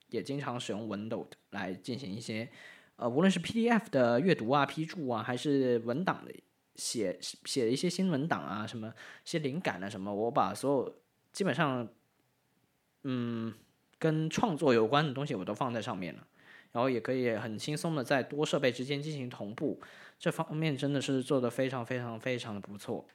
[0.07, 2.49] 也经常使用 OneNote 来进行一些
[2.95, 6.31] 呃，无论是 PDF 的阅读啊、批注啊，还是文档的
[6.75, 8.93] 写写一些新文档啊，什么
[9.25, 10.95] 些灵感啊什么，我把所有。
[11.31, 11.87] 基本上，
[13.03, 13.53] 嗯，
[13.97, 16.27] 跟创作有关的东西我都放在上面了，
[16.73, 19.81] 然后也可以很轻松的在多设备之间进行同步，
[20.19, 23.07] 这方面真的是做的非常非常非常的不错。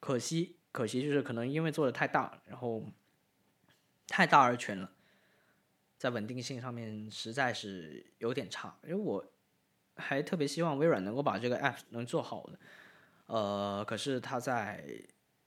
[0.00, 2.84] 可惜，可惜就是可能因为做的太大，然后
[4.06, 4.90] 太大而全了，
[5.96, 8.76] 在稳定性上面实在是有点差。
[8.84, 9.24] 因为我
[9.96, 12.58] 还特别希望微软能够把这个 app 能做好的，
[13.26, 14.84] 呃，可是它在。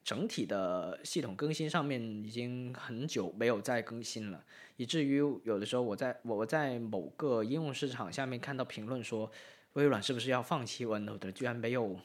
[0.09, 4.43] 整体的系统更新上面已经很久没有再更新了，
[4.75, 9.31] 以至于有的时候我在我在某个应用市场下面看到评论说，
[9.73, 11.31] 微软是不是要放弃 Windows？
[11.31, 11.99] 居然没有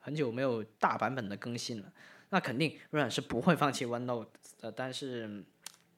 [0.00, 1.92] 很久没有大版本的更新了。
[2.30, 4.26] 那肯定微软是不会放弃 Windows
[4.58, 5.44] 的，但是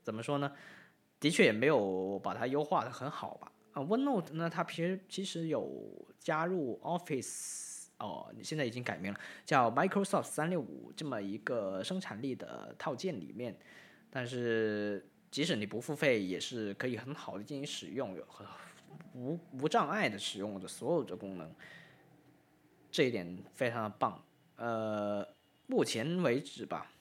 [0.02, 0.52] 怎么说呢？
[1.18, 3.50] 的确也没有把它优化的很好吧。
[3.72, 7.67] 啊，OneNote 呢，它其实其实有加入 Office。
[7.98, 13.58] 哦，你现在已经改名了，叫 Microsoft 三六五这么一个生产力的套件里面，
[14.08, 18.24] 但是即使你不付费，也是可以很好的进行使用，有
[19.14, 21.52] 无无障碍的使用的所有的功能，
[22.92, 24.22] 这一点非常的棒。
[24.54, 25.26] 呃，
[25.66, 26.92] 目前为止吧，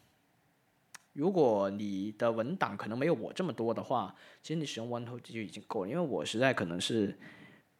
[1.13, 7.15] 如果你的文档可能没有我这么多的话，其实你使用 OneNote 就已经够了，因为我实在可能是。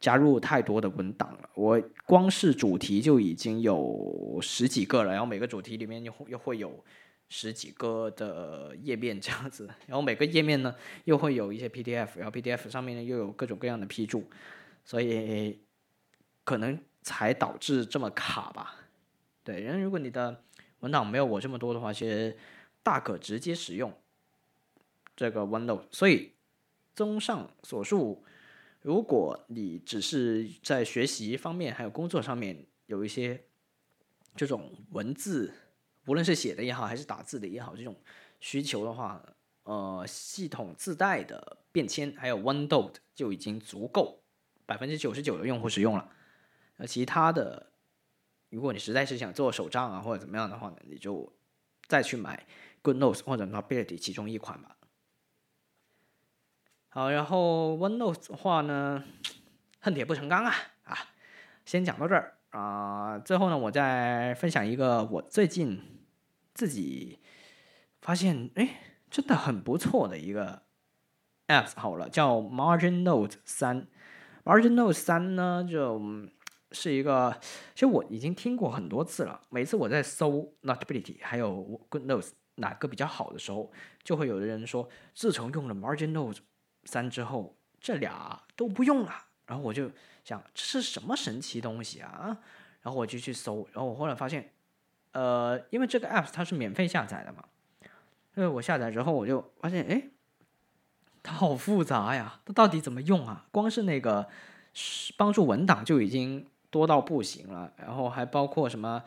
[0.00, 6.84] 加入太多的文档了，我光是主题就已经有十几个了，然后每个主题里面又又会有
[7.28, 10.74] 十几个的页面这样子，然后每个页面呢
[11.04, 14.24] 又会有一些 PDF，然后 PDF 上面呢又有各种各样的批注，
[14.84, 15.58] 所以
[16.44, 18.76] 可能才导致这么卡吧。
[19.42, 20.44] 对，然后如果你的
[20.80, 22.36] 文档没有我这么多的话，其实
[22.82, 23.92] 大可直接使用
[25.16, 25.82] 这个 OneNote。
[25.90, 26.32] 所以，
[26.94, 28.24] 综上所述，
[28.80, 33.44] 如果你只是在学习方面还有工作上面有一些
[34.36, 35.52] 这种文字，
[36.06, 37.94] 无论是写的也好，还是打字的也好，这种
[38.40, 39.20] 需求的话，
[39.64, 44.22] 呃，系统自带的便签还有 OneNote 就已经足够
[44.64, 46.10] 百分之九十九的用户使用了。
[46.76, 47.72] 那其他的，
[48.48, 51.30] 如果你实在是想做手账啊或者怎么样的话呢，你就
[51.88, 52.46] 再去买
[52.82, 54.76] GoodNotes 或者 Notability 其中一款吧。
[56.90, 59.04] 好，然后 OneNote 的话呢，
[59.80, 60.52] 恨铁不成钢啊
[60.84, 60.96] 啊，
[61.64, 63.18] 先讲到这儿啊。
[63.18, 65.82] 最后呢，我再分享一个我最近
[66.54, 67.18] 自己
[68.00, 68.80] 发现哎，
[69.10, 70.62] 真的很不错的一个
[71.48, 73.86] App，好了，叫 MarginNote 三。
[74.44, 76.00] MarginNote 三呢，就。
[76.70, 77.34] 是一个，
[77.74, 79.40] 其实我已经听过很多次了。
[79.48, 83.72] 每次我在搜 Notability 还有 GoodNotes 哪个比较好的时候，
[84.04, 86.40] 就会有的人说，自从用了 MarginNote
[86.90, 89.12] 三之后，这俩都不用了。
[89.46, 89.90] 然后我就
[90.24, 92.36] 想，这是什么神奇东西啊？
[92.82, 94.50] 然后我就去搜，然后我后来发现，
[95.12, 97.44] 呃，因为这个 App 它是免费下载的嘛，
[98.34, 100.02] 因为我下载之后我就发现，哎，
[101.22, 103.46] 它好复杂呀，它到底怎么用啊？
[103.52, 104.28] 光是那个
[105.16, 106.46] 帮助文档就已经。
[106.70, 109.02] 多到不行了，然后还包括什么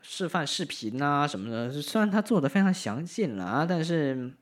[0.00, 1.82] 示范视频啊什么的。
[1.82, 4.32] 虽然它做的非常详尽了啊，但是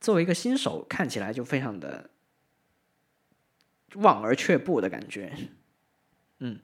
[0.00, 2.10] 作为一个新手，看起来就非常的
[3.94, 5.32] 望而却步的感觉。
[6.38, 6.60] 嗯，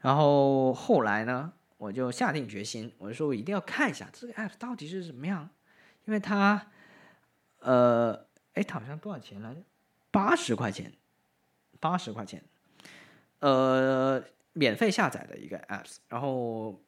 [0.00, 5.48] 然后后来呢，我就下定决心，我就说我一定要看一下这个 app 到底是怎么样，
[6.04, 6.70] 因为它，
[7.60, 9.62] 呃，哎，它好像多少钱来着？
[10.10, 10.92] 八十块钱，
[11.80, 12.42] 八十块钱。
[13.40, 14.22] 呃，
[14.52, 16.82] 免费下载的一个 app，然后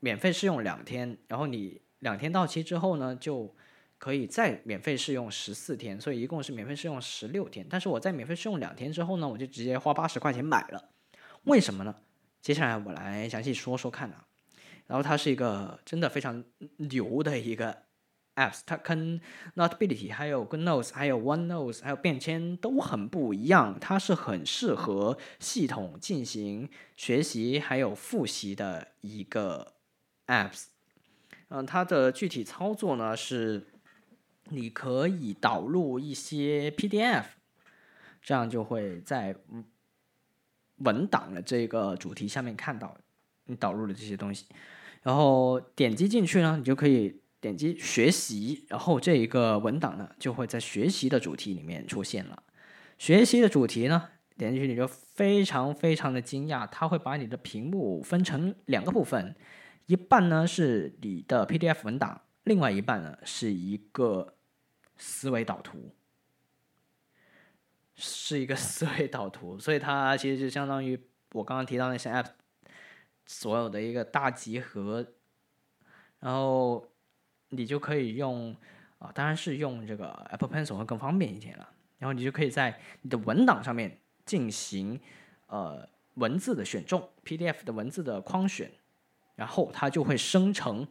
[0.00, 3.54] 免费试用两天，然后你两天到期之后呢，就
[4.02, 7.64] 可以再免费试用十四天，所以一共是免费试用十六天。
[7.70, 10.90] 但是我在免费试用两天之后呢，我就直接花八十块钱买了，
[11.44, 11.94] 为什么呢？
[12.40, 14.26] 接下来我来详细说说看啊。
[14.88, 16.42] 然后它是一个真的非常
[16.78, 17.84] 牛的一个。
[18.34, 19.20] apps 它跟
[19.56, 29.74] Notability 还有 GoodNotes 还有 OneNote 还有便签都很不一样，它是很适合系统进行学习还有复习的一个
[30.28, 30.68] apps。
[31.48, 33.66] 嗯，它的具体操作呢是，
[34.52, 37.24] 你可以导入一些 PDF，
[38.20, 39.34] 这样就会在
[40.76, 42.96] 文档的这个主题下面看到
[43.46, 44.46] 你导入的这些东西，
[45.02, 47.20] 然后点击进去呢，你就可以。
[47.42, 52.40] 点击学习，然后这一个文档呢就会在学习的主题里面出现了。
[52.98, 59.34] 学习的主题呢，点进去你就非常非常的惊讶，它会把你的屏幕分成两个部分，
[59.86, 64.34] 一半呢是你的 PDF 文档，另外一半呢是一个
[64.96, 65.94] 思维导图，
[67.94, 70.98] 是一个 思维导图，所以它其实就相当于
[71.32, 72.30] 我刚刚提到那些 App
[73.26, 75.06] 所有的一个大集合，
[76.20, 76.88] 然后。
[77.54, 78.56] 你就可以用
[78.98, 81.68] 啊，当然是用这个 Apple Pencil 会更方便一点了。
[81.98, 84.98] 然后你就可以在你的文档上面进行
[85.48, 88.72] 呃文字的选中，PDF 的文字的框选，
[89.34, 90.88] 然后它就会生成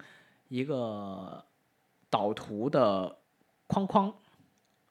[0.49, 1.43] 一个
[2.11, 3.20] 导图的
[3.71, 4.13] 框框。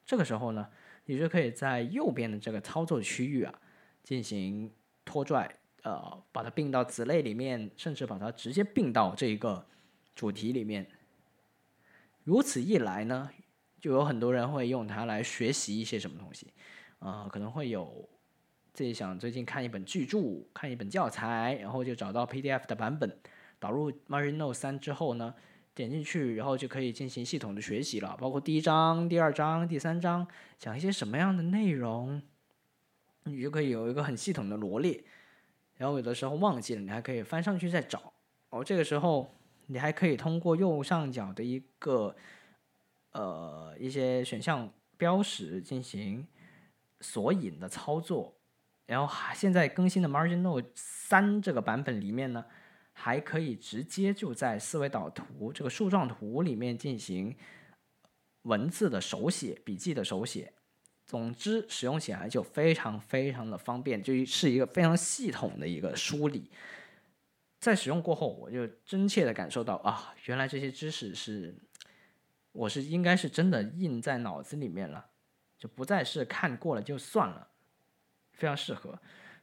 [0.06, 0.66] 这个时候呢，
[1.04, 3.54] 你就可以在右边的这个操作区域啊
[4.02, 4.72] 进行
[5.04, 9.66] 拖拽，呃，把它并到子类里面，甚至把它直接并到这一个
[10.14, 10.90] 主题里面。
[12.24, 13.30] 如此一来呢，
[13.78, 16.46] 就有很多人会用它来学习一些什么东西，
[17.00, 18.08] 啊，可能会有
[18.72, 20.18] 自己想最近看一本巨著、
[20.54, 23.14] 看一本教材，然后就找到 PDF 的版本，
[23.58, 25.34] 导入 Marino 三之后呢，
[25.80, 30.26] 点进去，然后就可以进行系统的学习了，包括第一章、第二章、第三章
[30.58, 32.22] 讲一些什么样的内容，
[33.24, 35.02] 你就可以有一个很系统的罗列，
[35.76, 38.12] 然后有的时候忘记了，你还可以翻上去再找，
[38.50, 39.30] 哦，这个时候。
[39.72, 42.16] 你还可以通过右上角的一个
[43.12, 46.26] 呃一些选项标识进行
[47.00, 48.34] 索引的操作，
[48.86, 52.44] 然后还现在更新的 MarginNote 三这个版本里面呢，
[52.92, 57.34] 还可以直接就在思维导图这个树状图里面进行
[58.42, 60.52] 文字的手写、笔记的手写。
[61.06, 66.48] 总之，使用起来就非常非常的方便，就是一个非常系统的一个梳理。
[67.58, 71.54] 在使用过后，我就真切的感受到啊，原来这些知识是，
[72.52, 75.10] 我是应该是真的印在脑子里面了，
[75.58, 77.48] 就不再是看过了就算了，
[78.32, 78.96] 非常适合。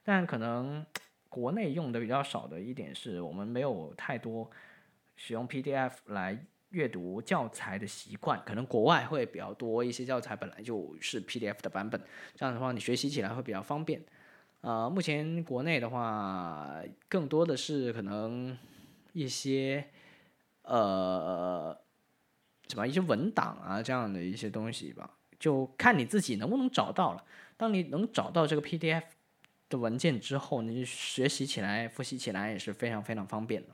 [0.03, 0.85] 但可能
[1.37, 4.49] 国内用的比较少的一点是我们没有太多
[5.15, 12.01] 使用 PDF 来阅读教材的习惯，可能国外会比较多一些教材本来就是 PDF 的版本，
[12.33, 14.03] 这样的话你学习起来会比较方便。
[14.61, 18.57] 呃，目前国内的话，更多的是可能
[19.13, 19.85] 一些
[20.63, 21.79] 呃
[22.67, 27.23] 什么一些文档啊这样的一些东西吧，就看你自己能不能找到了。
[27.55, 29.03] 当你能找到这个 PDF
[29.69, 33.69] 的文件之后，你学习起来、复习起来也是非常非常方便的。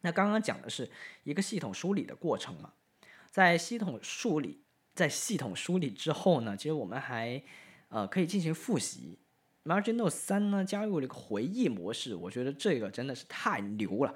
[0.00, 0.90] 那刚刚讲的是
[1.24, 2.72] 一个系统梳理的过程嘛，
[3.30, 4.62] 在系统梳理
[4.94, 7.42] 在系统梳理之后呢，其实我们还
[7.88, 9.18] 呃可以进行复习。
[9.62, 14.14] Marginal 三呢加入了一个回忆模式，我觉得这个真的是太牛了。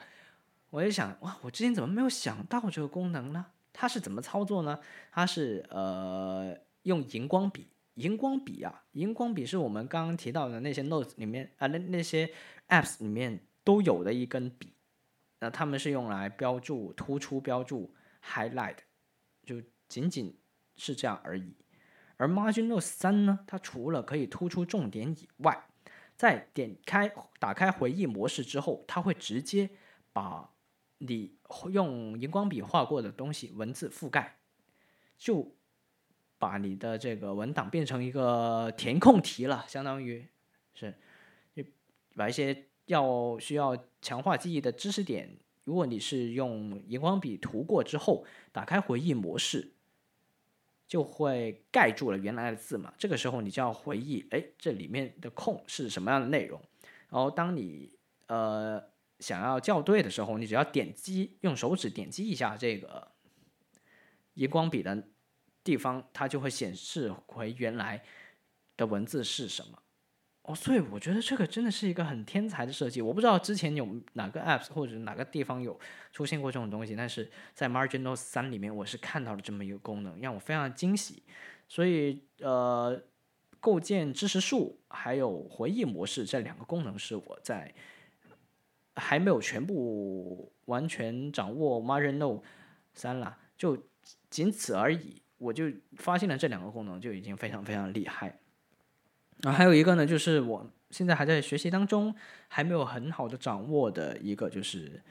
[0.70, 3.44] 我就想哇，我之前怎么没有想到这个功能呢？
[3.72, 4.80] 它是怎么操作呢？
[5.12, 12.30] 它是呃用荧光笔，荧光笔啊，荧光笔是我们刚刚提到的那些 Notes 里面啊那那些
[12.68, 14.72] Apps 里面都有的一根笔。
[15.40, 18.78] 那他们是用来标注、突出、标注、highlight，
[19.44, 20.38] 就仅仅
[20.76, 21.54] 是这样而已。
[22.16, 25.66] 而 Margin Note 三呢，它除了可以突出重点以外，
[26.16, 29.68] 在点开、打开回忆模式之后，它会直接
[30.12, 30.50] 把
[30.98, 31.36] 你
[31.70, 34.38] 用荧光笔画过的东西文字覆盖，
[35.18, 35.54] 就
[36.44, 40.26] 把你的这个文档变成一个填空题了，相当于
[40.74, 40.94] 是，
[42.14, 42.66] 把一些。
[42.86, 45.26] 要需要强化记忆的知识点，
[45.64, 49.72] 如果你是用荧光笔涂过之后，打开回忆模式，
[50.86, 52.92] 就会盖住了原来的字嘛。
[52.98, 56.60] 这个时候你就要回忆，哎，这里面的空是什么样的内容。
[57.08, 57.90] 然后当你
[58.26, 58.84] 呃
[59.18, 63.12] 想要校对的时候，你只要点击用手指点击一下这个
[64.34, 65.08] 荧光笔的
[65.64, 68.04] 地方，它就会显示回原来
[68.76, 69.78] 的文字是什么。
[70.42, 73.00] 哦，所以我觉得这个真的是一个很天才的设计。
[73.00, 75.80] 我不知道之前有哪个 apps 或者哪个地方有
[76.12, 81.22] 出现过这种东西，但是在 Marginal 三里面我是看到了这么一个功能，让我非常惊喜。
[81.66, 83.02] 所以呃，
[83.58, 87.74] 构建知识树还有回忆模式这两个功能是我在
[88.96, 92.42] 还没有全部完全掌握 Marginal
[92.92, 93.82] 三了，就
[94.28, 95.22] 仅此而已。
[95.38, 95.64] 我就
[95.96, 98.38] 发现了这两个功能就已经非常非常厉害。
[99.42, 102.14] 然后，还有一个呢，就是我现在还在学习当中，
[102.48, 105.02] 还没有很好的掌握的一个，就是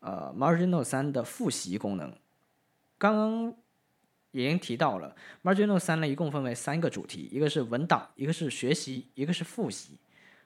[0.00, 2.14] 呃，Marginal 三的复习功能。
[2.98, 3.56] 刚刚
[4.32, 9.98] 已经提到了，Marginal 三呢，一共分为三个主题，一个是文档，一个是学习，一个是复习。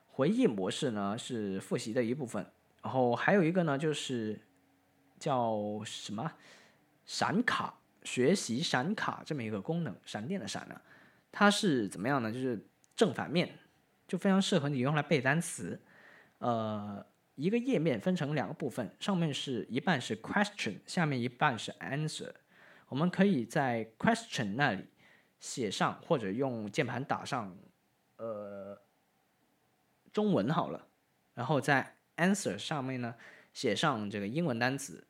[0.07, 2.47] 回忆模式呢是复习的一部分，
[2.83, 4.41] 然后还有一个呢就是
[5.19, 6.33] 叫什么
[7.05, 7.75] 闪卡
[8.05, 10.81] 学习闪卡这么一个功能，闪电的闪呢，
[11.33, 12.31] 它是怎么样呢？
[12.31, 12.67] 就是。
[12.97, 13.59] 正反面
[14.07, 15.81] 就非常适合你用来背单词。
[16.39, 22.33] 呃，一个页面分成两个部分，上面是一半是 question，下面一半是 answer。
[22.87, 24.85] 我们可以在 question 那里
[25.41, 27.59] 写上或者用键盘打上
[28.19, 28.81] 呃
[30.13, 30.87] 中文好了，
[31.35, 33.17] 然后在 answer 上面呢
[33.53, 35.05] 写上这个英文单词。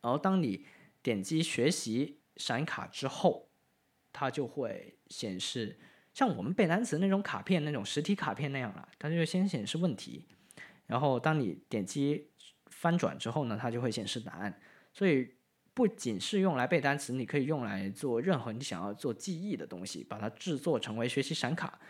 [0.00, 0.66] 然后当你
[1.04, 3.48] 点击学习闪卡之后，
[4.12, 5.78] 它就会显示。
[6.14, 10.26] 像我们背单词那种卡片，那种实体卡片那样了，它就先显示问题，
[10.86, 12.28] 然后当你点击
[12.66, 14.60] 翻转之后呢，它就会显示答案。
[14.92, 15.34] 所以
[15.72, 21.80] 不仅是用来背单词，你可以用来做任何你想要做记忆的东西，把它制作成为学习闪卡。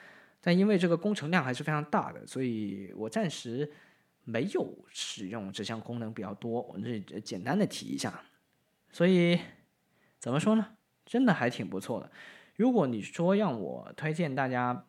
[0.40, 3.68] 但因为这个工程量还是非常大的，所以我暂时
[4.22, 6.62] 没有使用这项功能比较多。
[6.62, 8.22] 我这简单的提一下。
[8.93, 9.36] 所以
[10.23, 10.64] 怎么说呢？
[11.05, 12.09] 真的还挺不错的。
[12.55, 14.87] 如果你说让我推荐大家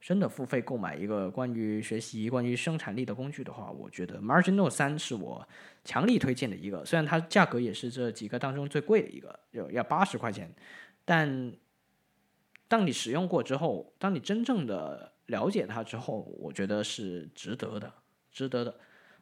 [0.00, 5.46] 真的付费购买一个关于学习、关于生产力的工具的话，我觉得 Marginal 三是我
[5.82, 6.84] 强力推荐的一个。
[6.84, 10.54] 虽然它价格也是这几个当中最贵的一个，要要八十块钱，
[11.04, 11.52] 但
[12.68, 17.92] 当你使用过之后，当你真正的了解它之后，我觉得是值得的，
[18.30, 18.72] 值得的。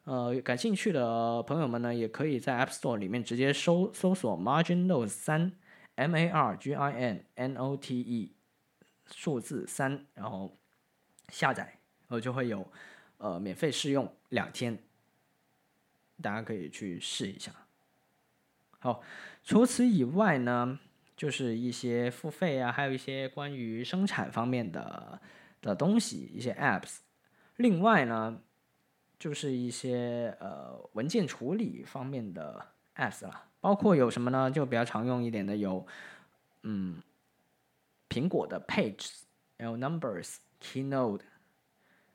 [0.05, 5.51] 呃，感兴趣的朋友们呢，也可以在 App Store 里面直接搜搜索 Marginal 三。
[5.97, 8.35] M A R G I N N O T E，
[9.05, 10.57] 数字三，然后
[11.29, 12.69] 下载，然后就会有
[13.17, 14.77] 呃免费试用两天，
[16.21, 17.49] 大家可以去试一下。
[18.79, 19.01] 好，
[19.41, 20.77] 除此以外呢，
[21.15, 25.21] 就是一些付费啊，还有一些关于生产方面的
[25.61, 26.97] 的东西，一些 Apps。
[27.55, 28.41] 另外呢，
[29.17, 33.43] 就是一些呃文件处理方面的 Apps 了。
[33.61, 34.51] 包括有什么呢？
[34.51, 35.87] 就比较常用一点的有，
[36.61, 37.01] 嗯，
[38.07, 39.21] 苹果的 Pages，
[39.57, 41.21] 还有 Numbers、Keynote、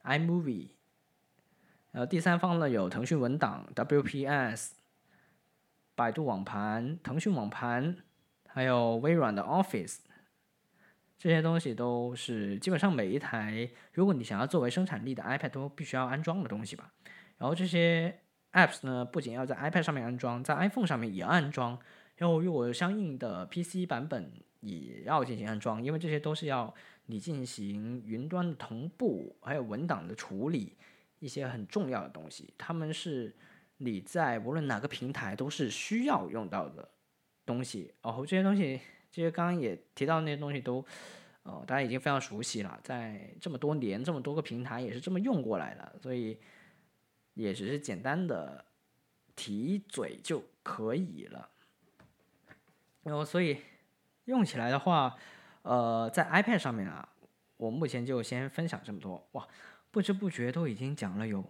[0.04, 0.68] iMovie，
[1.90, 4.74] 然后第三方呢有腾讯文档、WPS、
[5.96, 7.96] 百度网盘、腾讯网盘，
[8.46, 9.98] 还有微软的 Office，
[11.20, 16.90] 这些东西都是基本上每一台，如果你想要作为生产力的 iPad 都必须要安装的东西吧。
[17.36, 18.20] 然后这些
[18.52, 21.78] apps 呢，不仅要在 iPad 上面安装，在 iPhone 上面也安装，
[22.16, 30.78] 然后如果相应的 PC 版本也要进行安装，因为这些都是要你进行云端的同步，还有文档的处理，
[31.18, 33.36] 一些很重要的东西，他们是
[33.76, 36.88] 你在无论哪个平台都是需要用到的
[37.44, 37.92] 东西。
[38.00, 38.80] 然后这些东西，
[39.10, 40.84] 其实刚刚也提到那些东西都，
[41.42, 46.38] 呃，大家已经非常熟悉了，在这么多年这么多个平台也是这么用过来的，所以。
[47.34, 48.62] 也只是简单的
[49.36, 51.48] 提嘴就可以了，
[53.04, 53.62] 然后所以
[54.24, 55.16] 用起来的话，
[55.62, 57.08] 呃，在 iPad 上面啊，
[57.56, 59.26] 我目前就先分享这么多。
[59.32, 59.48] 哇，
[59.92, 61.42] 不知不觉都已经讲了有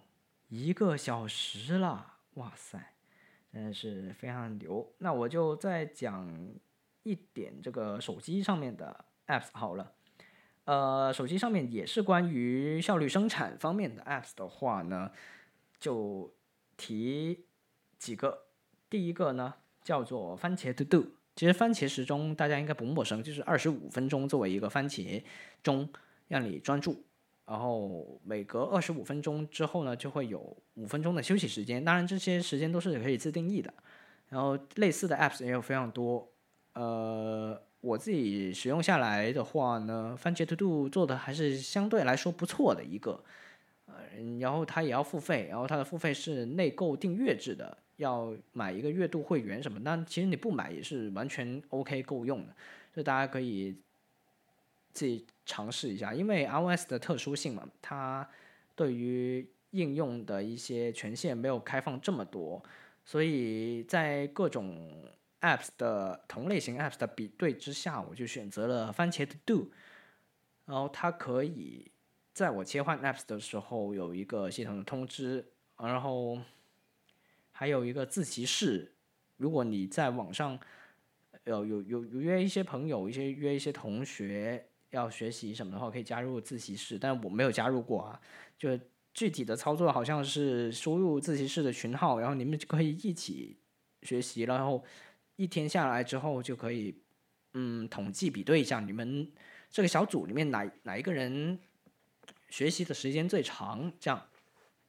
[0.48, 2.78] 一个小时了，哇塞，
[3.50, 4.94] 真的是非常牛。
[4.98, 6.28] 那我就再讲
[7.02, 9.92] 一点这个手机上面的 Apps 好了。
[10.64, 15.10] 呃，手机上面也是关于效率生产方面的 Apps 的话呢。
[15.80, 16.30] 就
[16.76, 17.46] 提
[17.96, 18.42] 几个，
[18.90, 21.06] 第一个呢叫做番茄 To Do。
[21.34, 25.24] 其实番茄时钟大家应该不陌生，就是二十五分钟作为一个番茄
[25.62, 25.88] 钟，
[26.28, 27.02] 让你专注。
[27.46, 31.82] 然后每隔二十五分钟之后呢，就会有五分钟的休息时间。
[31.82, 33.72] 当然这些时间都是可以自定义的。
[34.28, 36.29] 然后类似的 Apps 也有非常多。
[36.74, 43.24] 呃，我自己使用下来的话呢，番茄 To Do 做的还是相对来说不错的一个。
[44.38, 49.80] 然后它也要付费，然后它的付费是内购订阅制的，要买一个月度会员什么。
[49.82, 52.54] 但其实你不买也是完全 OK 够用的，
[52.94, 53.74] 就大家可以
[54.92, 56.12] 自己尝试一下。
[56.12, 58.28] 因为 iOS 的特殊性嘛，它
[58.74, 62.62] 对于应用的一些权限没有开放这么多，
[63.04, 64.92] 所以在各种
[65.40, 69.70] Apps 的同类型 Apps 的比对之下，我就选择了番茄 To Do，
[70.66, 71.90] 然后它可以。
[72.32, 75.44] 在我切换 apps 的时候，有一个系统的通知，
[75.76, 76.38] 然后
[77.50, 78.92] 还有一个自习室。
[79.36, 80.58] 如果你在网上
[81.44, 86.96] 有有有有约一些朋友，一些约一些同学要学习什么的话，可以加入自习室。
[86.98, 88.18] 但我没有加入过啊。
[88.56, 88.78] 就
[89.12, 93.58] 具体的操作好像是输入自习室的群号，然后你们就可以一起
[94.02, 94.82] 学习，然后
[95.40, 97.02] 一天下来之后就可以
[97.54, 99.32] 嗯统计比对一下你们
[99.70, 101.58] 这个小组里面哪哪一个人。
[102.50, 104.26] 学习的时间最长，这样，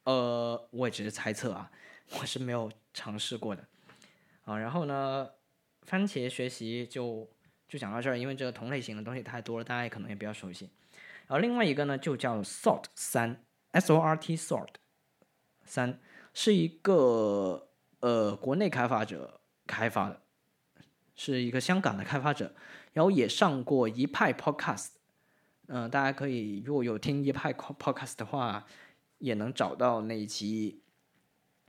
[0.02, 1.70] 呃，我也只是猜测啊，
[2.18, 3.64] 我是没有尝试过的，
[4.42, 5.30] 啊，然后呢，
[5.82, 7.30] 番茄学习就
[7.68, 10.68] 就讲到这儿，因为这个同类型的东西太多了，大家也可能也比较熟悉。
[11.28, 14.74] 然后另外一个呢，就叫 Sort 三，S O R T Sort
[15.64, 16.00] 三，
[16.34, 17.68] 是一个
[18.00, 20.21] 呃国内开发者开发的，
[21.14, 22.52] 是一个香港的开发者，
[22.92, 24.88] 然后也上过一派 Podcast。
[25.68, 28.66] 嗯，大家可以如果有听一派 podcast 的话，
[29.18, 30.82] 也能找到那一期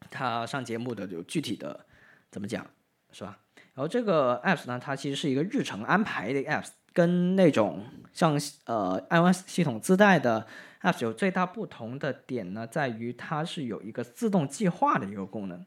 [0.10, 1.86] 他上节目的有具体的
[2.32, 2.66] 怎么讲，
[3.12, 3.40] 是吧？
[3.76, 10.46] 然后这个 apps 呢，它其实是一个日程安排的 apps，跟那种像呃 iOS 系统自带的
[10.82, 15.66] apps 有最大不同的点呢，在于它是有一个自动计划的一个功能，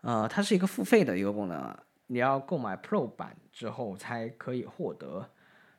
[0.00, 5.30] 呃，它是一个付费的一个功能，啊你要购买 Pro 版之后才可以获得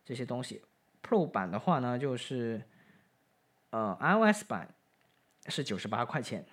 [0.03, 0.63] 这些东西。
[1.03, 2.63] Pro 版的话呢，就是
[3.71, 4.73] 呃 iOS 版
[5.47, 6.45] 是九十八块钱，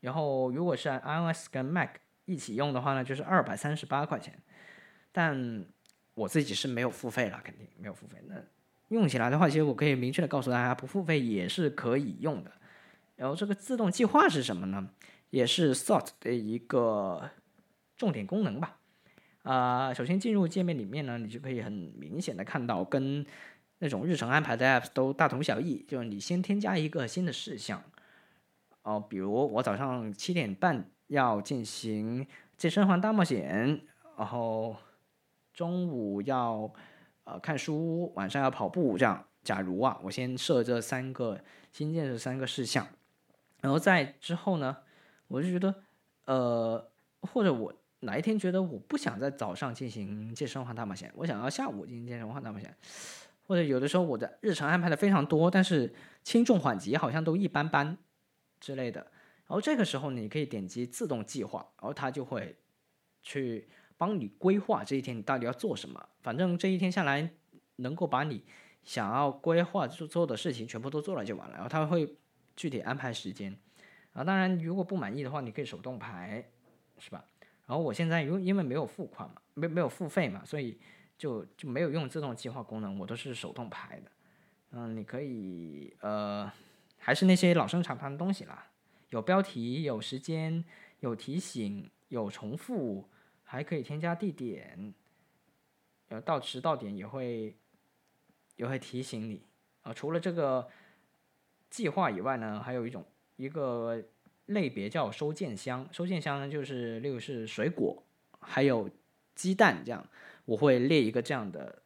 [0.00, 1.90] 然后如果是 iOS 跟 Mac
[2.24, 4.42] 一起用的话呢，就是二百三十八块钱。
[5.12, 5.64] 但
[6.14, 8.22] 我自己是没有付费了，肯定没有付费。
[8.26, 8.36] 那
[8.88, 12.52] 用起来的话，其实我可以明确的告诉大家，不付费也是可以用的。
[13.16, 14.88] 然后这个自动计划是什么呢？
[15.30, 17.30] 也是 Sort 的一个
[17.96, 18.77] 重点功能吧。
[19.42, 23.24] 啊，首先进入界面里面呢，你就可以很明显的看到跟
[23.78, 27.82] 那种日程安排的 App 都大同小异，就是你先添加一个新的事项，
[28.82, 32.26] 哦，比如我早上七点半要进行
[32.56, 33.80] 健身环大冒险，
[34.16, 34.76] 然后
[35.54, 36.70] 中午要
[37.24, 39.24] 呃看书，晚上要跑步，这样。
[39.44, 41.40] 假如啊，我先设这三个
[41.72, 42.86] 新建这三个事项，
[43.62, 44.76] 然后在之后呢，
[45.28, 45.74] 我就觉得
[46.26, 52.74] 呃，或者我哪一天觉得我不想在早上进行健身环大冒险，我想要下午进行健身环大冒险。
[53.46, 55.92] 或者有的时候我的日程安排的非常多，但是
[56.22, 57.96] 轻重缓急好像都一般般
[58.60, 59.00] 之类的。
[59.46, 62.54] 然后这个时候你可以点击自动计划，然后它就会
[63.22, 66.08] 去帮你规划这一天你到底要做什么。
[66.20, 67.30] 反正这一天下来
[67.76, 68.44] 能够把你
[68.84, 71.54] 想要规划做做的事情全部都做了就完了。
[71.54, 72.16] 然后它会
[72.54, 73.58] 具体安排时间。
[74.12, 76.50] 啊，当然如果不满意的话，你可以手动排，
[76.98, 77.24] 是吧？
[77.68, 80.78] 然后我现在因因为没有付款嘛，没没有付费嘛，所以
[81.18, 84.10] 就就没有用自动计划功能，我都是手动排的。
[84.70, 86.50] 嗯，你可以呃，
[86.96, 88.70] 还是那些老生常谈的东西啦，
[89.10, 90.64] 有标题，有时间，
[91.00, 93.06] 有提醒，有重复，
[93.42, 94.94] 还可以添加地点，
[96.08, 97.54] 呃，到迟到点也会
[98.56, 99.46] 也会提醒你。
[99.82, 100.66] 啊，除了这个
[101.68, 103.04] 计划以外呢，还有一种
[103.36, 104.02] 一个。
[104.48, 108.02] 类别叫收件箱，收件箱呢就是例如是水果，
[108.40, 108.90] 还有
[109.34, 110.06] 鸡蛋这样，
[110.44, 111.80] 我会列一个这样的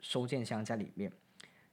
[0.00, 1.10] 收件箱在里面。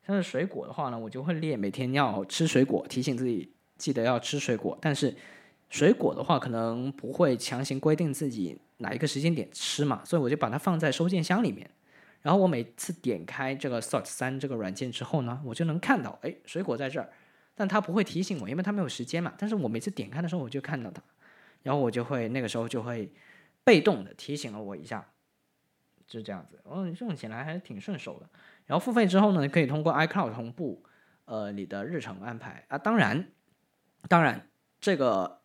[0.05, 4.77] 像是水果的话呢，我就会列每天要吃水果，提醒自己记得要吃水果。
[4.81, 5.15] 但是
[5.69, 11.69] 水果的话，可能不会强行规定自己哪一个时间点吃嘛，所以我就把它放在收件箱里面。
[12.21, 17.09] 然后我每次点开这个 Sort 三这个软件之后呢，我就能看到，哎，水果在这儿。
[17.55, 19.33] 但他不会提醒我，因为他没有时间嘛。
[19.37, 21.01] 但是我每次点开的时候，我就看到它，
[21.61, 23.11] 然后我就会那个时候就会
[23.63, 25.07] 被动的提醒了我一下，
[26.07, 26.59] 就这样子。
[26.65, 28.27] 嗯，用起来还是挺顺手的。
[28.65, 30.83] 然后付费之后呢，可以通过 iCloud 同步
[31.25, 32.77] 呃你的日程安排啊。
[32.77, 33.31] 当然，
[34.07, 34.49] 当然
[34.79, 35.41] 这个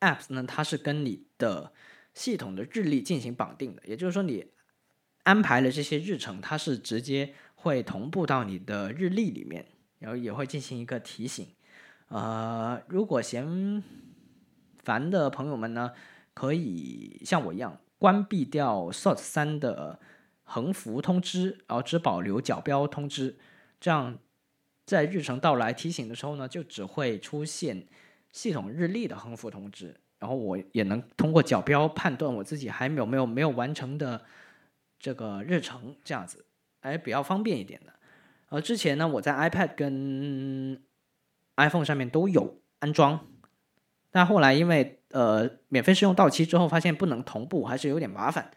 [0.00, 1.72] Apps 呢，它是跟你的
[2.12, 4.52] 系统的日历进行绑定的，也就是说你
[5.22, 9.64] 安排了这些日程，它是直接会同步到你的日历里面。
[9.98, 11.46] 然后也会进行一个提醒，
[12.08, 13.82] 呃，如果嫌
[14.78, 15.92] 烦的朋友们呢，
[16.34, 19.98] 可以像我一样关闭掉 Sort 三的
[20.44, 23.36] 横幅通知，然后只保留角标通知，
[23.80, 24.18] 这样
[24.86, 27.86] 在日程到来提醒的时候呢，就只会出现
[28.30, 34.24] 系统日历的横幅通知，然后我也能通过角标判断我自己还有没有没有完成的
[35.00, 36.46] 这个日程，这样子，
[36.82, 37.92] 哎，比较方便一点的。
[38.50, 40.82] 而之前呢，我在 iPad 跟
[41.56, 43.26] iPhone 上面都有安装，
[44.10, 48.50] 但后来因为呃免费试用到期之后，发现不能同步，还是有点麻烦。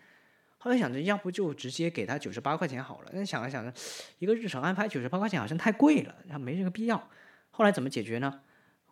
[0.57, 3.11] 后来想着，要不就直接给他九十八块钱好了。
[3.13, 3.73] 但想了想着，
[4.19, 7.09] 一个日程安排九十八块钱好像太贵了，然后没这个必要。
[7.49, 8.41] 后来怎么解决呢？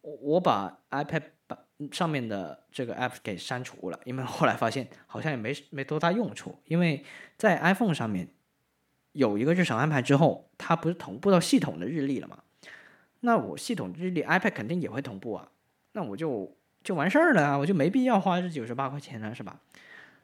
[0.02, 1.58] 我我把 iPad 把
[1.92, 7.06] 上面的这个 App 给删除了，因为后来发现好像也没没多大用处，因为
[7.38, 8.28] 在 iPhone 上面。
[9.20, 12.40] 有一个日程安排之后，它不是同步到系统的日历了吗？
[13.20, 15.52] 那我系统日历 iPad 肯定也会同步啊，
[15.92, 16.56] 那我就
[16.86, 19.60] 就完事儿了啊，我就没必要花这九十八块钱了，是吧？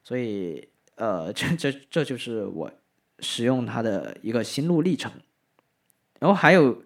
[0.01, 2.71] 所以，呃， 这这这就是我
[3.19, 5.11] 使用它的一个心路历程。
[6.19, 6.81] 然后还有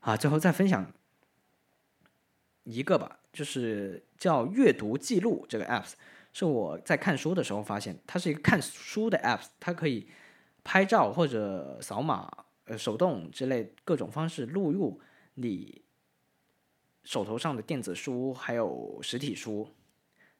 [0.00, 0.92] 啊，最后再分享
[2.64, 5.92] 一个吧，就是叫阅读记录这个 apps，
[6.34, 10.06] 是我在看书的时候发现，它是一个看书的 apps，它可以。
[10.68, 12.30] 拍照或者扫码，
[12.64, 15.00] 呃，手动之类各种方式录入
[15.32, 15.80] 你
[17.04, 19.66] 手头上的电子书还有实体书，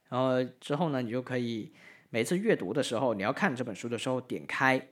[0.07, 1.73] 然后之后呢，你就可以
[2.11, 4.89] 每次阅读的时候，你要看这本书的时候，点开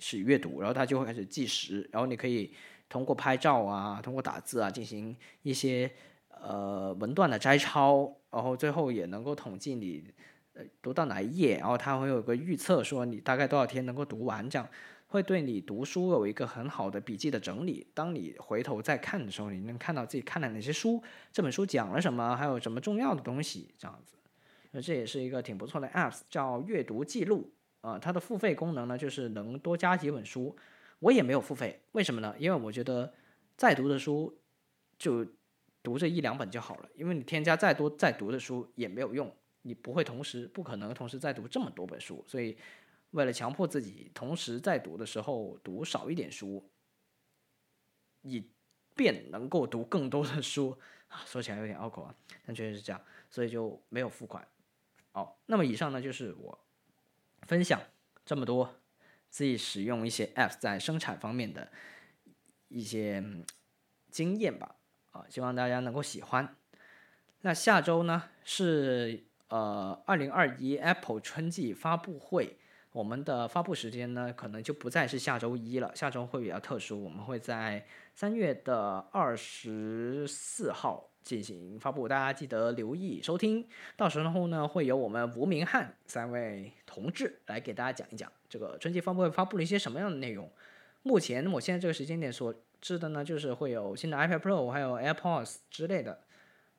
[0.00, 2.52] 是阅读，然后它就会开始计时，然后你可以
[2.88, 5.88] 通过拍照啊，通过打字啊，进行一些
[6.30, 10.12] 呃文段的摘抄，然后最后也能够统计你。
[10.54, 14.68] 呃，读到哪一页，然后它会有个预测，说你大概多少天能够读完，这样
[15.08, 17.86] 会对你读书有一个很好的笔记的整理。
[17.92, 21.02] 当你回头再看的时候，你能看到自己看了哪些书，
[21.32, 24.16] 这本书讲了什么，还有什么重要的东西，这样子。
[24.70, 27.52] 那这也是一个挺不错的 App，叫阅读记录。
[27.80, 30.56] 啊，它的付费功能呢，就是能多加几本书。
[31.00, 32.34] 我也没有付费，为什么呢？
[32.38, 33.12] 因为我觉得
[33.56, 34.34] 再读的书
[34.98, 35.26] 就
[35.82, 39.30] 读这一两本就好了，因为你添加再多再读的书也没有用。
[39.66, 42.54] 你不会同时不可能同时在读这么多本书，所以
[43.12, 46.62] 为了强迫自己同时在读的时候读少一点书，
[48.20, 48.46] 以
[48.94, 50.78] 便能够读更多的书
[51.08, 52.14] 啊，说起来有点拗口啊，
[52.44, 54.46] 但确实是这样，所以就没有付款。
[55.12, 56.58] 好，那么以上呢就是我
[57.46, 57.80] 分享
[58.26, 58.76] 这么多
[59.30, 61.72] 自己使用一些 App 在生产方面的
[62.68, 63.24] 一些
[64.10, 64.76] 经验吧，
[65.12, 66.54] 啊，希望大家能够喜欢。
[67.40, 69.24] 那下周呢是。
[69.54, 72.56] 呃，二零二一 Apple 春季发布会，
[72.90, 75.94] 我们的发布时间呢，可能就不再是下周一了。
[75.94, 77.86] 下周会比较特殊，我们会在
[78.16, 83.64] 三月的二十四号进行发布，大家记得留意收听。
[83.96, 90.50] 到时候呢，会有我们吴明翰三位同志来给大家讲一讲这个春季发布会发布了一些什么样的内容。
[91.04, 96.22] 目前我现在这个时间点所知的呢，就是会有新的 iPad Pro，还有 AirPods 之类的，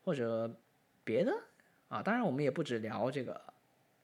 [0.03, 0.53] 或者
[1.05, 1.31] 别的。
[1.87, 3.41] 啊，当然我们也不止聊这个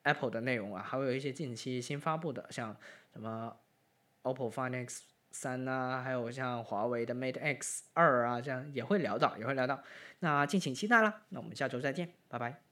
[0.04, 2.76] Apple 的内容啊，还会有一些近期新发布的，像
[3.14, 3.56] 什么
[4.24, 9.84] OPPO Find X 三啊，还有像华为的 Mate X 二啊，这样也会聊到，也会聊到。
[10.20, 11.24] 那敬请期待啦。
[11.30, 12.71] 那我们下周再见，拜拜。